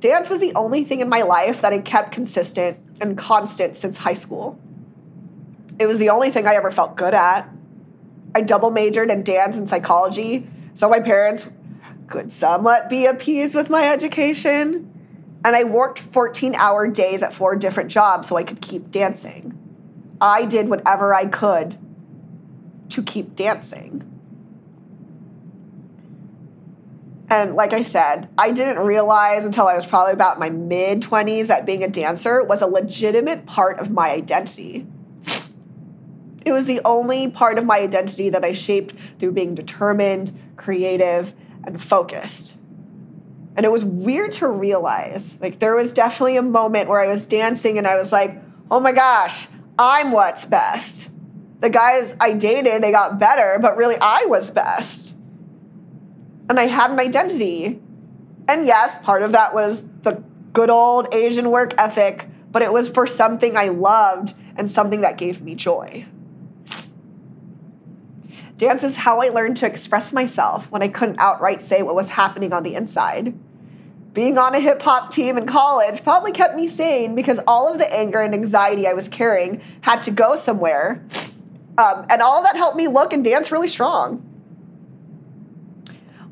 Dance 0.00 0.28
was 0.28 0.40
the 0.40 0.54
only 0.54 0.82
thing 0.82 1.00
in 1.00 1.08
my 1.08 1.22
life 1.22 1.60
that 1.60 1.72
I 1.72 1.80
kept 1.80 2.12
consistent 2.12 2.78
and 3.00 3.16
constant 3.16 3.76
since 3.76 3.98
high 3.98 4.14
school. 4.14 4.58
It 5.78 5.86
was 5.86 5.98
the 5.98 6.10
only 6.10 6.30
thing 6.30 6.46
I 6.46 6.54
ever 6.54 6.70
felt 6.70 6.96
good 6.96 7.14
at. 7.14 7.48
I 8.34 8.40
double 8.40 8.70
majored 8.70 9.10
in 9.10 9.22
dance 9.22 9.56
and 9.56 9.68
psychology, 9.68 10.48
so 10.74 10.88
my 10.88 11.00
parents 11.00 11.46
could 12.10 12.30
somewhat 12.32 12.90
be 12.90 13.06
appeased 13.06 13.54
with 13.54 13.70
my 13.70 13.88
education. 13.88 14.86
And 15.42 15.56
I 15.56 15.64
worked 15.64 15.98
14 15.98 16.54
hour 16.54 16.86
days 16.86 17.22
at 17.22 17.32
four 17.32 17.56
different 17.56 17.90
jobs 17.90 18.28
so 18.28 18.36
I 18.36 18.44
could 18.44 18.60
keep 18.60 18.90
dancing. 18.90 19.56
I 20.20 20.44
did 20.44 20.68
whatever 20.68 21.14
I 21.14 21.26
could 21.26 21.78
to 22.90 23.02
keep 23.02 23.34
dancing. 23.34 24.06
And 27.30 27.54
like 27.54 27.72
I 27.72 27.82
said, 27.82 28.28
I 28.36 28.50
didn't 28.50 28.80
realize 28.80 29.44
until 29.44 29.68
I 29.68 29.74
was 29.76 29.86
probably 29.86 30.12
about 30.12 30.40
my 30.40 30.50
mid 30.50 31.00
20s 31.00 31.46
that 31.46 31.64
being 31.64 31.84
a 31.84 31.88
dancer 31.88 32.42
was 32.42 32.60
a 32.60 32.66
legitimate 32.66 33.46
part 33.46 33.78
of 33.78 33.90
my 33.90 34.10
identity. 34.10 34.84
It 36.44 36.52
was 36.52 36.66
the 36.66 36.80
only 36.84 37.30
part 37.30 37.56
of 37.56 37.64
my 37.64 37.78
identity 37.78 38.30
that 38.30 38.44
I 38.44 38.52
shaped 38.52 38.96
through 39.20 39.32
being 39.32 39.54
determined, 39.54 40.36
creative, 40.56 41.32
and 41.64 41.82
focused. 41.82 42.54
And 43.56 43.66
it 43.66 43.72
was 43.72 43.84
weird 43.84 44.32
to 44.32 44.48
realize. 44.48 45.36
Like, 45.40 45.58
there 45.58 45.74
was 45.74 45.92
definitely 45.92 46.36
a 46.36 46.42
moment 46.42 46.88
where 46.88 47.00
I 47.00 47.08
was 47.08 47.26
dancing 47.26 47.78
and 47.78 47.86
I 47.86 47.98
was 47.98 48.12
like, 48.12 48.40
oh 48.70 48.80
my 48.80 48.92
gosh, 48.92 49.48
I'm 49.78 50.12
what's 50.12 50.44
best. 50.44 51.10
The 51.60 51.70
guys 51.70 52.16
I 52.20 52.32
dated, 52.32 52.82
they 52.82 52.90
got 52.90 53.18
better, 53.18 53.58
but 53.60 53.76
really 53.76 53.96
I 54.00 54.24
was 54.26 54.50
best. 54.50 55.14
And 56.48 56.58
I 56.58 56.66
had 56.66 56.90
an 56.90 56.98
identity. 56.98 57.80
And 58.48 58.66
yes, 58.66 58.98
part 59.02 59.22
of 59.22 59.32
that 59.32 59.54
was 59.54 59.86
the 60.02 60.22
good 60.52 60.70
old 60.70 61.12
Asian 61.12 61.50
work 61.50 61.74
ethic, 61.78 62.26
but 62.50 62.62
it 62.62 62.72
was 62.72 62.88
for 62.88 63.06
something 63.06 63.56
I 63.56 63.68
loved 63.68 64.34
and 64.56 64.70
something 64.70 65.02
that 65.02 65.18
gave 65.18 65.42
me 65.42 65.54
joy. 65.54 66.06
Dance 68.60 68.82
is 68.82 68.94
how 68.94 69.22
I 69.22 69.30
learned 69.30 69.56
to 69.56 69.66
express 69.66 70.12
myself 70.12 70.70
when 70.70 70.82
I 70.82 70.88
couldn't 70.88 71.18
outright 71.18 71.62
say 71.62 71.80
what 71.80 71.94
was 71.94 72.10
happening 72.10 72.52
on 72.52 72.62
the 72.62 72.74
inside. 72.74 73.32
Being 74.12 74.36
on 74.36 74.54
a 74.54 74.60
hip 74.60 74.82
hop 74.82 75.10
team 75.10 75.38
in 75.38 75.46
college 75.46 76.04
probably 76.04 76.30
kept 76.30 76.56
me 76.56 76.68
sane 76.68 77.14
because 77.14 77.40
all 77.46 77.72
of 77.72 77.78
the 77.78 77.90
anger 77.90 78.20
and 78.20 78.34
anxiety 78.34 78.86
I 78.86 78.92
was 78.92 79.08
carrying 79.08 79.62
had 79.80 80.02
to 80.02 80.10
go 80.10 80.36
somewhere. 80.36 81.02
Um, 81.78 82.04
and 82.10 82.20
all 82.20 82.42
that 82.42 82.54
helped 82.54 82.76
me 82.76 82.86
look 82.86 83.14
and 83.14 83.24
dance 83.24 83.50
really 83.50 83.66
strong. 83.66 84.18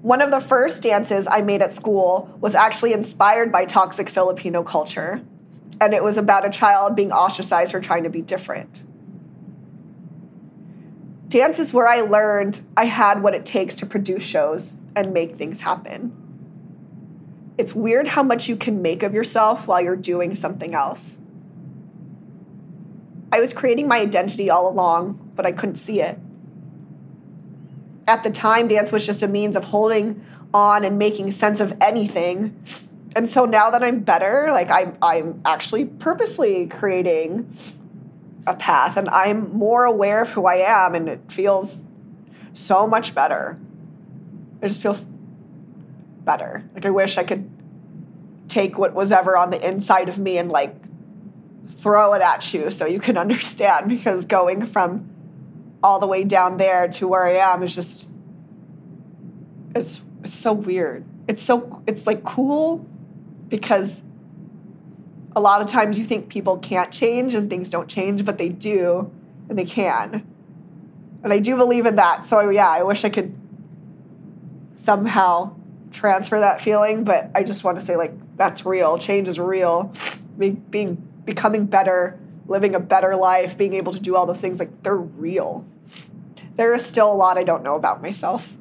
One 0.02 0.20
of 0.20 0.30
the 0.30 0.40
first 0.40 0.82
dances 0.82 1.26
I 1.26 1.40
made 1.40 1.62
at 1.62 1.72
school 1.72 2.36
was 2.42 2.54
actually 2.54 2.92
inspired 2.92 3.50
by 3.50 3.64
toxic 3.64 4.10
Filipino 4.10 4.62
culture, 4.62 5.22
and 5.80 5.94
it 5.94 6.04
was 6.04 6.18
about 6.18 6.46
a 6.46 6.50
child 6.50 6.94
being 6.94 7.10
ostracized 7.10 7.72
for 7.72 7.80
trying 7.80 8.02
to 8.02 8.10
be 8.10 8.20
different 8.20 8.82
dance 11.28 11.58
is 11.58 11.74
where 11.74 11.86
I 11.86 12.00
learned 12.00 12.60
I 12.76 12.86
had 12.86 13.22
what 13.22 13.34
it 13.34 13.44
takes 13.44 13.74
to 13.76 13.86
produce 13.86 14.22
shows 14.22 14.76
and 14.96 15.12
make 15.12 15.34
things 15.34 15.60
happen. 15.60 16.12
It's 17.58 17.74
weird 17.74 18.08
how 18.08 18.22
much 18.22 18.48
you 18.48 18.56
can 18.56 18.82
make 18.82 19.02
of 19.02 19.14
yourself 19.14 19.66
while 19.66 19.80
you're 19.80 19.96
doing 19.96 20.36
something 20.36 20.74
else. 20.74 21.18
I 23.30 23.40
was 23.40 23.52
creating 23.52 23.88
my 23.88 23.98
identity 23.98 24.48
all 24.48 24.68
along, 24.68 25.32
but 25.34 25.44
I 25.44 25.52
couldn't 25.52 25.74
see 25.74 26.00
it. 26.00 26.18
At 28.06 28.22
the 28.22 28.30
time, 28.30 28.68
dance 28.68 28.90
was 28.90 29.04
just 29.04 29.22
a 29.22 29.28
means 29.28 29.54
of 29.54 29.64
holding 29.64 30.24
on 30.54 30.84
and 30.84 30.98
making 30.98 31.30
sense 31.32 31.60
of 31.60 31.76
anything. 31.80 32.58
And 33.14 33.28
so 33.28 33.44
now 33.44 33.70
that 33.70 33.82
I'm 33.82 34.00
better, 34.00 34.48
like 34.52 34.70
I'm, 34.70 34.96
I'm 35.02 35.42
actually 35.44 35.84
purposely 35.84 36.68
creating 36.68 37.52
a 38.46 38.54
path 38.54 38.96
and 38.96 39.08
I'm 39.08 39.52
more 39.52 39.84
aware 39.84 40.22
of 40.22 40.30
who 40.30 40.46
I 40.46 40.56
am 40.56 40.94
and 40.94 41.08
it 41.08 41.20
feels 41.30 41.82
so 42.52 42.86
much 42.86 43.14
better. 43.14 43.58
It 44.62 44.68
just 44.68 44.82
feels 44.82 45.04
better. 46.24 46.64
Like 46.74 46.86
I 46.86 46.90
wish 46.90 47.18
I 47.18 47.24
could 47.24 47.50
take 48.48 48.78
what 48.78 48.94
was 48.94 49.12
ever 49.12 49.36
on 49.36 49.50
the 49.50 49.66
inside 49.66 50.08
of 50.08 50.18
me 50.18 50.38
and 50.38 50.50
like 50.50 50.74
throw 51.78 52.14
it 52.14 52.22
at 52.22 52.52
you 52.52 52.70
so 52.70 52.86
you 52.86 53.00
can 53.00 53.16
understand 53.24 53.88
because 53.88 54.24
going 54.24 54.66
from 54.66 55.08
all 55.82 56.00
the 56.00 56.06
way 56.06 56.24
down 56.24 56.56
there 56.56 56.88
to 56.88 57.06
where 57.06 57.24
I 57.24 57.52
am 57.52 57.62
is 57.62 57.74
just 57.74 58.08
it's 59.74 60.00
it's 60.24 60.34
so 60.34 60.52
weird. 60.52 61.04
It's 61.28 61.42
so 61.42 61.82
it's 61.86 62.06
like 62.06 62.24
cool 62.24 62.84
because 63.48 64.02
a 65.38 65.40
lot 65.40 65.62
of 65.62 65.68
times 65.68 65.98
you 65.98 66.04
think 66.04 66.28
people 66.28 66.58
can't 66.58 66.92
change 66.92 67.34
and 67.34 67.48
things 67.48 67.70
don't 67.70 67.88
change, 67.88 68.24
but 68.24 68.38
they 68.38 68.48
do 68.48 69.10
and 69.48 69.58
they 69.58 69.64
can. 69.64 70.26
And 71.22 71.32
I 71.32 71.38
do 71.38 71.56
believe 71.56 71.86
in 71.86 71.96
that. 71.96 72.26
So, 72.26 72.50
yeah, 72.50 72.68
I 72.68 72.82
wish 72.82 73.04
I 73.04 73.08
could 73.08 73.34
somehow 74.74 75.54
transfer 75.92 76.40
that 76.40 76.60
feeling, 76.60 77.04
but 77.04 77.30
I 77.34 77.42
just 77.42 77.64
want 77.64 77.78
to 77.78 77.84
say, 77.84 77.96
like, 77.96 78.12
that's 78.36 78.66
real. 78.66 78.98
Change 78.98 79.28
is 79.28 79.38
real. 79.38 79.92
Being, 80.36 80.56
being 80.70 80.94
becoming 81.24 81.66
better 81.66 82.18
living 82.48 82.74
a 82.74 82.80
better 82.80 83.14
life, 83.14 83.56
being 83.56 83.74
able 83.74 83.92
to 83.92 84.00
do 84.00 84.16
all 84.16 84.26
those 84.26 84.40
things, 84.40 84.58
like 84.58 84.82
they're 84.82 84.96
real. 84.96 85.64
There 86.56 86.74
is 86.74 86.84
still 86.84 87.12
a 87.12 87.14
lot 87.14 87.38
I 87.38 87.44
don't 87.44 87.62
know 87.62 87.76
about 87.76 88.02
myself. 88.02 88.52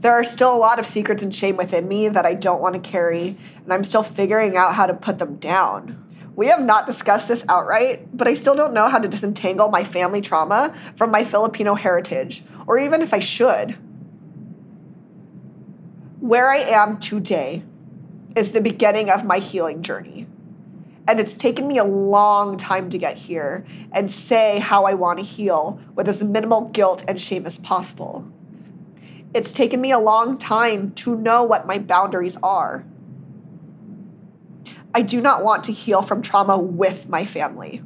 There 0.00 0.12
are 0.12 0.24
still 0.24 0.54
a 0.54 0.56
lot 0.56 0.78
of 0.78 0.86
secrets 0.86 1.22
and 1.22 1.34
shame 1.34 1.56
within 1.56 1.86
me 1.86 2.08
that 2.08 2.24
I 2.24 2.34
don't 2.34 2.62
want 2.62 2.74
to 2.74 2.80
carry, 2.80 3.36
and 3.70 3.76
I'm 3.76 3.84
still 3.84 4.02
figuring 4.02 4.56
out 4.56 4.74
how 4.74 4.86
to 4.86 4.94
put 4.94 5.20
them 5.20 5.36
down. 5.36 6.04
We 6.34 6.48
have 6.48 6.60
not 6.60 6.88
discussed 6.88 7.28
this 7.28 7.44
outright, 7.48 8.16
but 8.16 8.26
I 8.26 8.34
still 8.34 8.56
don't 8.56 8.74
know 8.74 8.88
how 8.88 8.98
to 8.98 9.06
disentangle 9.06 9.68
my 9.68 9.84
family 9.84 10.20
trauma 10.20 10.74
from 10.96 11.12
my 11.12 11.22
Filipino 11.22 11.76
heritage, 11.76 12.42
or 12.66 12.80
even 12.80 13.00
if 13.00 13.14
I 13.14 13.20
should. 13.20 13.78
Where 16.18 16.50
I 16.50 16.56
am 16.56 16.98
today 16.98 17.62
is 18.34 18.50
the 18.50 18.60
beginning 18.60 19.08
of 19.08 19.24
my 19.24 19.38
healing 19.38 19.82
journey. 19.82 20.26
And 21.06 21.20
it's 21.20 21.38
taken 21.38 21.68
me 21.68 21.78
a 21.78 21.84
long 21.84 22.56
time 22.56 22.90
to 22.90 22.98
get 22.98 23.18
here 23.18 23.64
and 23.92 24.10
say 24.10 24.58
how 24.58 24.84
I 24.84 24.94
want 24.94 25.20
to 25.20 25.24
heal 25.24 25.80
with 25.94 26.08
as 26.08 26.24
minimal 26.24 26.62
guilt 26.70 27.04
and 27.06 27.22
shame 27.22 27.46
as 27.46 27.58
possible. 27.58 28.26
It's 29.32 29.52
taken 29.52 29.80
me 29.80 29.92
a 29.92 29.98
long 30.00 30.38
time 30.38 30.90
to 30.96 31.14
know 31.14 31.44
what 31.44 31.68
my 31.68 31.78
boundaries 31.78 32.36
are. 32.42 32.84
I 34.92 35.02
do 35.02 35.20
not 35.20 35.44
want 35.44 35.64
to 35.64 35.72
heal 35.72 36.02
from 36.02 36.22
trauma 36.22 36.58
with 36.58 37.08
my 37.08 37.24
family. 37.24 37.82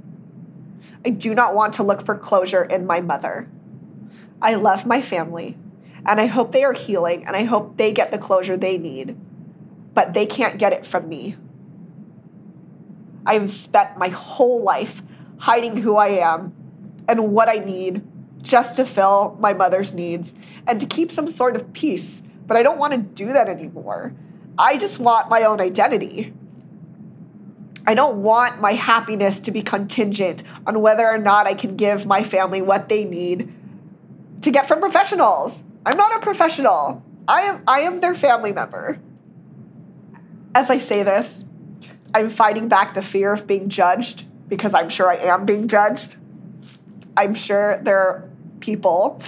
I 1.05 1.11
do 1.11 1.35
not 1.35 1.55
want 1.55 1.75
to 1.75 1.83
look 1.83 2.05
for 2.05 2.17
closure 2.17 2.65
in 2.65 2.87
my 2.87 3.01
mother. 3.01 3.49
I 4.41 4.55
love 4.55 4.87
my 4.87 5.03
family, 5.03 5.59
and 6.07 6.21
I 6.21 6.27
hope 6.27 6.53
they 6.53 6.65
are 6.65 6.73
healing, 6.73 7.27
and 7.27 7.37
I 7.37 7.45
hope 7.45 7.77
they 7.77 7.93
get 7.93 8.11
the 8.11 8.19
closure 8.19 8.57
they 8.57 8.79
need, 8.79 9.17
but 9.93 10.15
they 10.15 10.25
can't 10.25 10.59
get 10.59 10.73
it 10.73 10.87
from 10.87 11.09
me. 11.09 11.37
I've 13.27 13.51
spent 13.51 13.99
my 13.99 14.09
whole 14.09 14.63
life 14.63 15.03
hiding 15.39 15.77
who 15.79 15.97
I 15.97 16.09
am 16.09 16.55
and 17.09 17.33
what 17.33 17.49
I 17.49 17.57
need 17.57 18.03
just 18.41 18.77
to 18.77 18.87
fill 18.87 19.37
my 19.41 19.53
mother's 19.53 19.95
needs 19.95 20.35
and 20.67 20.81
to 20.81 20.87
keep 20.87 21.11
some 21.11 21.29
sort 21.29 21.57
of 21.57 21.73
peace. 21.73 22.23
But 22.47 22.57
I 22.57 22.63
don't 22.63 22.79
want 22.79 22.93
to 22.93 22.99
do 22.99 23.33
that 23.33 23.49
anymore. 23.49 24.15
I 24.59 24.77
just 24.77 24.99
want 24.99 25.31
my 25.31 25.43
own 25.43 25.61
identity. 25.61 26.35
I 27.87 27.95
don't 27.95 28.23
want 28.23 28.61
my 28.61 28.73
happiness 28.73 29.43
to 29.43 29.51
be 29.51 29.63
contingent 29.63 30.43
on 30.67 30.81
whether 30.81 31.07
or 31.07 31.19
not 31.19 31.47
I 31.47 31.55
can 31.55 31.77
give 31.77 32.07
my 32.07 32.25
family 32.25 32.63
what 32.63 32.89
they 32.89 33.05
need 33.05 33.53
to 34.43 34.51
get 34.51 34.67
from 34.67 34.81
professionals. 34.81 35.63
I'm 35.85 35.97
not 35.97 36.17
a 36.17 36.21
professional. 36.21 37.03
I 37.29 37.43
am 37.43 37.63
I 37.67 37.81
am 37.81 38.01
their 38.01 38.15
family 38.15 38.53
member. 38.53 38.99
As 40.55 40.71
I 40.71 40.79
say 40.79 41.03
this, 41.03 41.45
I'm 42.15 42.31
fighting 42.31 42.69
back 42.69 42.95
the 42.95 43.03
fear 43.03 43.33
of 43.33 43.47
being 43.47 43.69
judged 43.69 44.25
because 44.49 44.73
I'm 44.73 44.89
sure 44.89 45.11
I 45.11 45.17
am 45.17 45.45
being 45.45 45.69
judged. 45.69 46.15
I'm 47.17 47.35
sure 47.35 47.81
there 47.83 47.99
are 47.99 48.31
people 48.61 49.21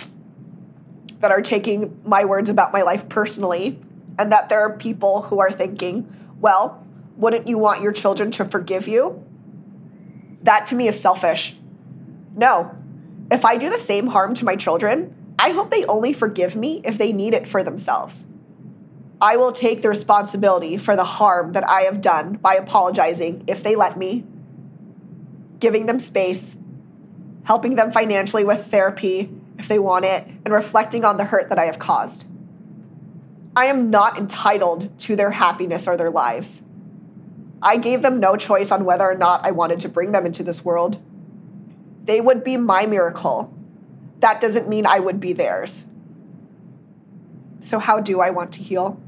that 1.21 1.31
are 1.31 1.43
taking 1.43 2.01
my 2.05 2.25
words 2.25 2.51
about 2.51 2.73
my 2.73 2.83
life 2.83 3.09
personally, 3.09 3.79
and 4.19 4.33
that 4.33 4.49
there 4.49 4.61
are 4.61 4.77
people 4.77 5.23
who 5.23 5.41
are 5.41 5.51
thinking, 5.51 6.07
well, 6.41 6.86
wouldn't 7.17 7.49
you 7.49 7.59
want 7.59 7.83
your 7.83 7.93
children 7.93 8.31
to 8.33 8.45
forgive 8.45 8.87
you? 8.87 9.25
That 10.43 10.67
to 10.67 10.75
me 10.75 10.89
is 10.89 11.01
selfish. 11.01 11.57
No. 12.35 12.77
If 13.31 13.45
I 13.45 13.57
do 13.57 13.71
the 13.71 13.79
same 13.79 14.09
harm 14.09 14.35
to 14.35 14.45
my 14.45 14.57
children, 14.57 15.15
I 15.39 15.51
hope 15.51 15.71
they 15.71 15.85
only 15.85 16.13
forgive 16.13 16.55
me 16.55 16.81
if 16.85 16.99
they 16.99 17.13
need 17.13 17.35
it 17.35 17.49
for 17.49 17.63
themselves. 17.63 18.27
I 19.21 19.37
will 19.37 19.53
take 19.53 19.83
the 19.83 19.89
responsibility 19.89 20.77
for 20.77 20.95
the 20.95 21.05
harm 21.05 21.53
that 21.53 21.69
I 21.69 21.83
have 21.83 22.01
done 22.01 22.35
by 22.35 22.55
apologizing 22.55 23.45
if 23.47 23.63
they 23.63 23.75
let 23.75 23.97
me, 23.97 24.25
giving 25.59 25.87
them 25.87 25.99
space, 25.99 26.55
helping 27.45 27.77
them 27.77 27.93
financially 27.93 28.45
with 28.45 28.67
therapy 28.67 29.31
if 29.59 29.69
they 29.69 29.79
want 29.79 30.05
it, 30.05 30.27
and 30.45 30.53
reflecting 30.53 31.05
on 31.05 31.17
the 31.17 31.25
hurt 31.25 31.49
that 31.49 31.59
I 31.59 31.65
have 31.65 31.79
caused. 31.79 32.27
I 33.57 33.67
am 33.67 33.91
not 33.91 34.19
entitled 34.19 34.99
to 35.01 35.17
their 35.17 35.31
happiness 35.31 35.89
or 35.89 35.97
their 35.97 36.11
lives. 36.11 36.61
I 37.63 37.77
gave 37.77 38.03
them 38.03 38.21
no 38.21 38.37
choice 38.37 38.71
on 38.71 38.85
whether 38.85 39.05
or 39.05 39.17
not 39.17 39.45
I 39.45 39.51
wanted 39.51 39.81
to 39.81 39.89
bring 39.89 40.13
them 40.13 40.27
into 40.27 40.43
this 40.43 40.65
world. 40.65 41.01
They 42.05 42.21
would 42.21 42.45
be 42.45 42.57
my 42.57 42.87
miracle. 42.87 43.53
That 44.21 44.41
doesn't 44.41 44.69
mean 44.69 44.87
I 44.87 45.01
would 45.01 45.21
be 45.21 45.33
theirs. 45.33 45.85
So, 47.61 47.79
how 47.79 48.01
do 48.01 48.21
I 48.21 48.31
want 48.31 48.53
to 48.53 48.61
heal? 48.61 49.01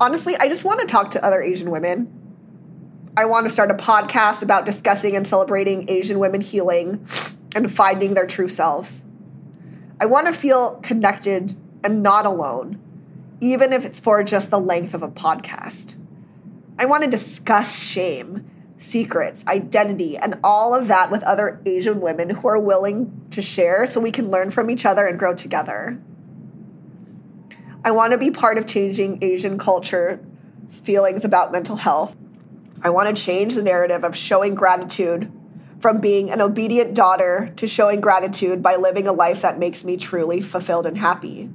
honestly, 0.00 0.36
I 0.36 0.48
just 0.48 0.64
want 0.64 0.80
to 0.80 0.86
talk 0.86 1.12
to 1.12 1.24
other 1.24 1.42
Asian 1.42 1.70
women. 1.70 2.12
I 3.16 3.26
want 3.26 3.46
to 3.46 3.52
start 3.52 3.70
a 3.70 3.74
podcast 3.74 4.42
about 4.42 4.66
discussing 4.66 5.16
and 5.16 5.26
celebrating 5.26 5.88
Asian 5.88 6.18
women 6.18 6.40
healing 6.40 7.06
and 7.54 7.72
finding 7.72 8.14
their 8.14 8.26
true 8.26 8.48
selves. 8.48 9.04
I 10.00 10.06
want 10.06 10.26
to 10.26 10.32
feel 10.32 10.76
connected 10.82 11.56
and 11.84 12.02
not 12.02 12.26
alone, 12.26 12.80
even 13.44 13.74
if 13.74 13.84
it's 13.84 14.00
for 14.00 14.24
just 14.24 14.48
the 14.48 14.58
length 14.58 14.94
of 14.94 15.02
a 15.02 15.08
podcast. 15.08 15.94
I 16.78 16.86
want 16.86 17.04
to 17.04 17.10
discuss 17.10 17.78
shame, 17.78 18.50
secrets, 18.78 19.46
identity, 19.46 20.16
and 20.16 20.38
all 20.42 20.74
of 20.74 20.88
that 20.88 21.10
with 21.10 21.22
other 21.24 21.60
Asian 21.66 22.00
women 22.00 22.30
who 22.30 22.48
are 22.48 22.58
willing 22.58 23.26
to 23.32 23.42
share 23.42 23.86
so 23.86 24.00
we 24.00 24.10
can 24.10 24.30
learn 24.30 24.50
from 24.50 24.70
each 24.70 24.86
other 24.86 25.06
and 25.06 25.18
grow 25.18 25.34
together. 25.34 26.00
I 27.84 27.90
want 27.90 28.12
to 28.12 28.18
be 28.18 28.30
part 28.30 28.56
of 28.56 28.66
changing 28.66 29.22
Asian 29.22 29.58
culture's 29.58 30.20
feelings 30.66 31.22
about 31.22 31.52
mental 31.52 31.76
health. 31.76 32.16
I 32.82 32.88
want 32.88 33.14
to 33.14 33.22
change 33.22 33.54
the 33.54 33.62
narrative 33.62 34.04
of 34.04 34.16
showing 34.16 34.54
gratitude 34.54 35.30
from 35.80 36.00
being 36.00 36.30
an 36.30 36.40
obedient 36.40 36.94
daughter 36.94 37.52
to 37.56 37.68
showing 37.68 38.00
gratitude 38.00 38.62
by 38.62 38.76
living 38.76 39.06
a 39.06 39.12
life 39.12 39.42
that 39.42 39.58
makes 39.58 39.84
me 39.84 39.98
truly 39.98 40.40
fulfilled 40.40 40.86
and 40.86 40.96
happy. 40.96 41.50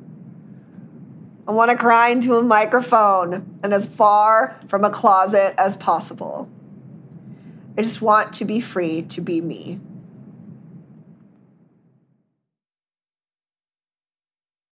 I 1.49 1.51
want 1.51 1.71
to 1.71 1.75
cry 1.75 2.09
into 2.09 2.37
a 2.37 2.43
microphone 2.43 3.59
and 3.63 3.73
as 3.73 3.83
far 3.83 4.55
from 4.67 4.85
a 4.85 4.91
closet 4.91 5.55
as 5.57 5.77
possible. 5.77 6.47
I 7.75 7.81
just 7.81 8.03
want 8.03 8.33
to 8.33 8.45
be 8.45 8.61
free 8.61 9.01
to 9.01 9.19
be 9.19 9.41
me. 9.41 9.79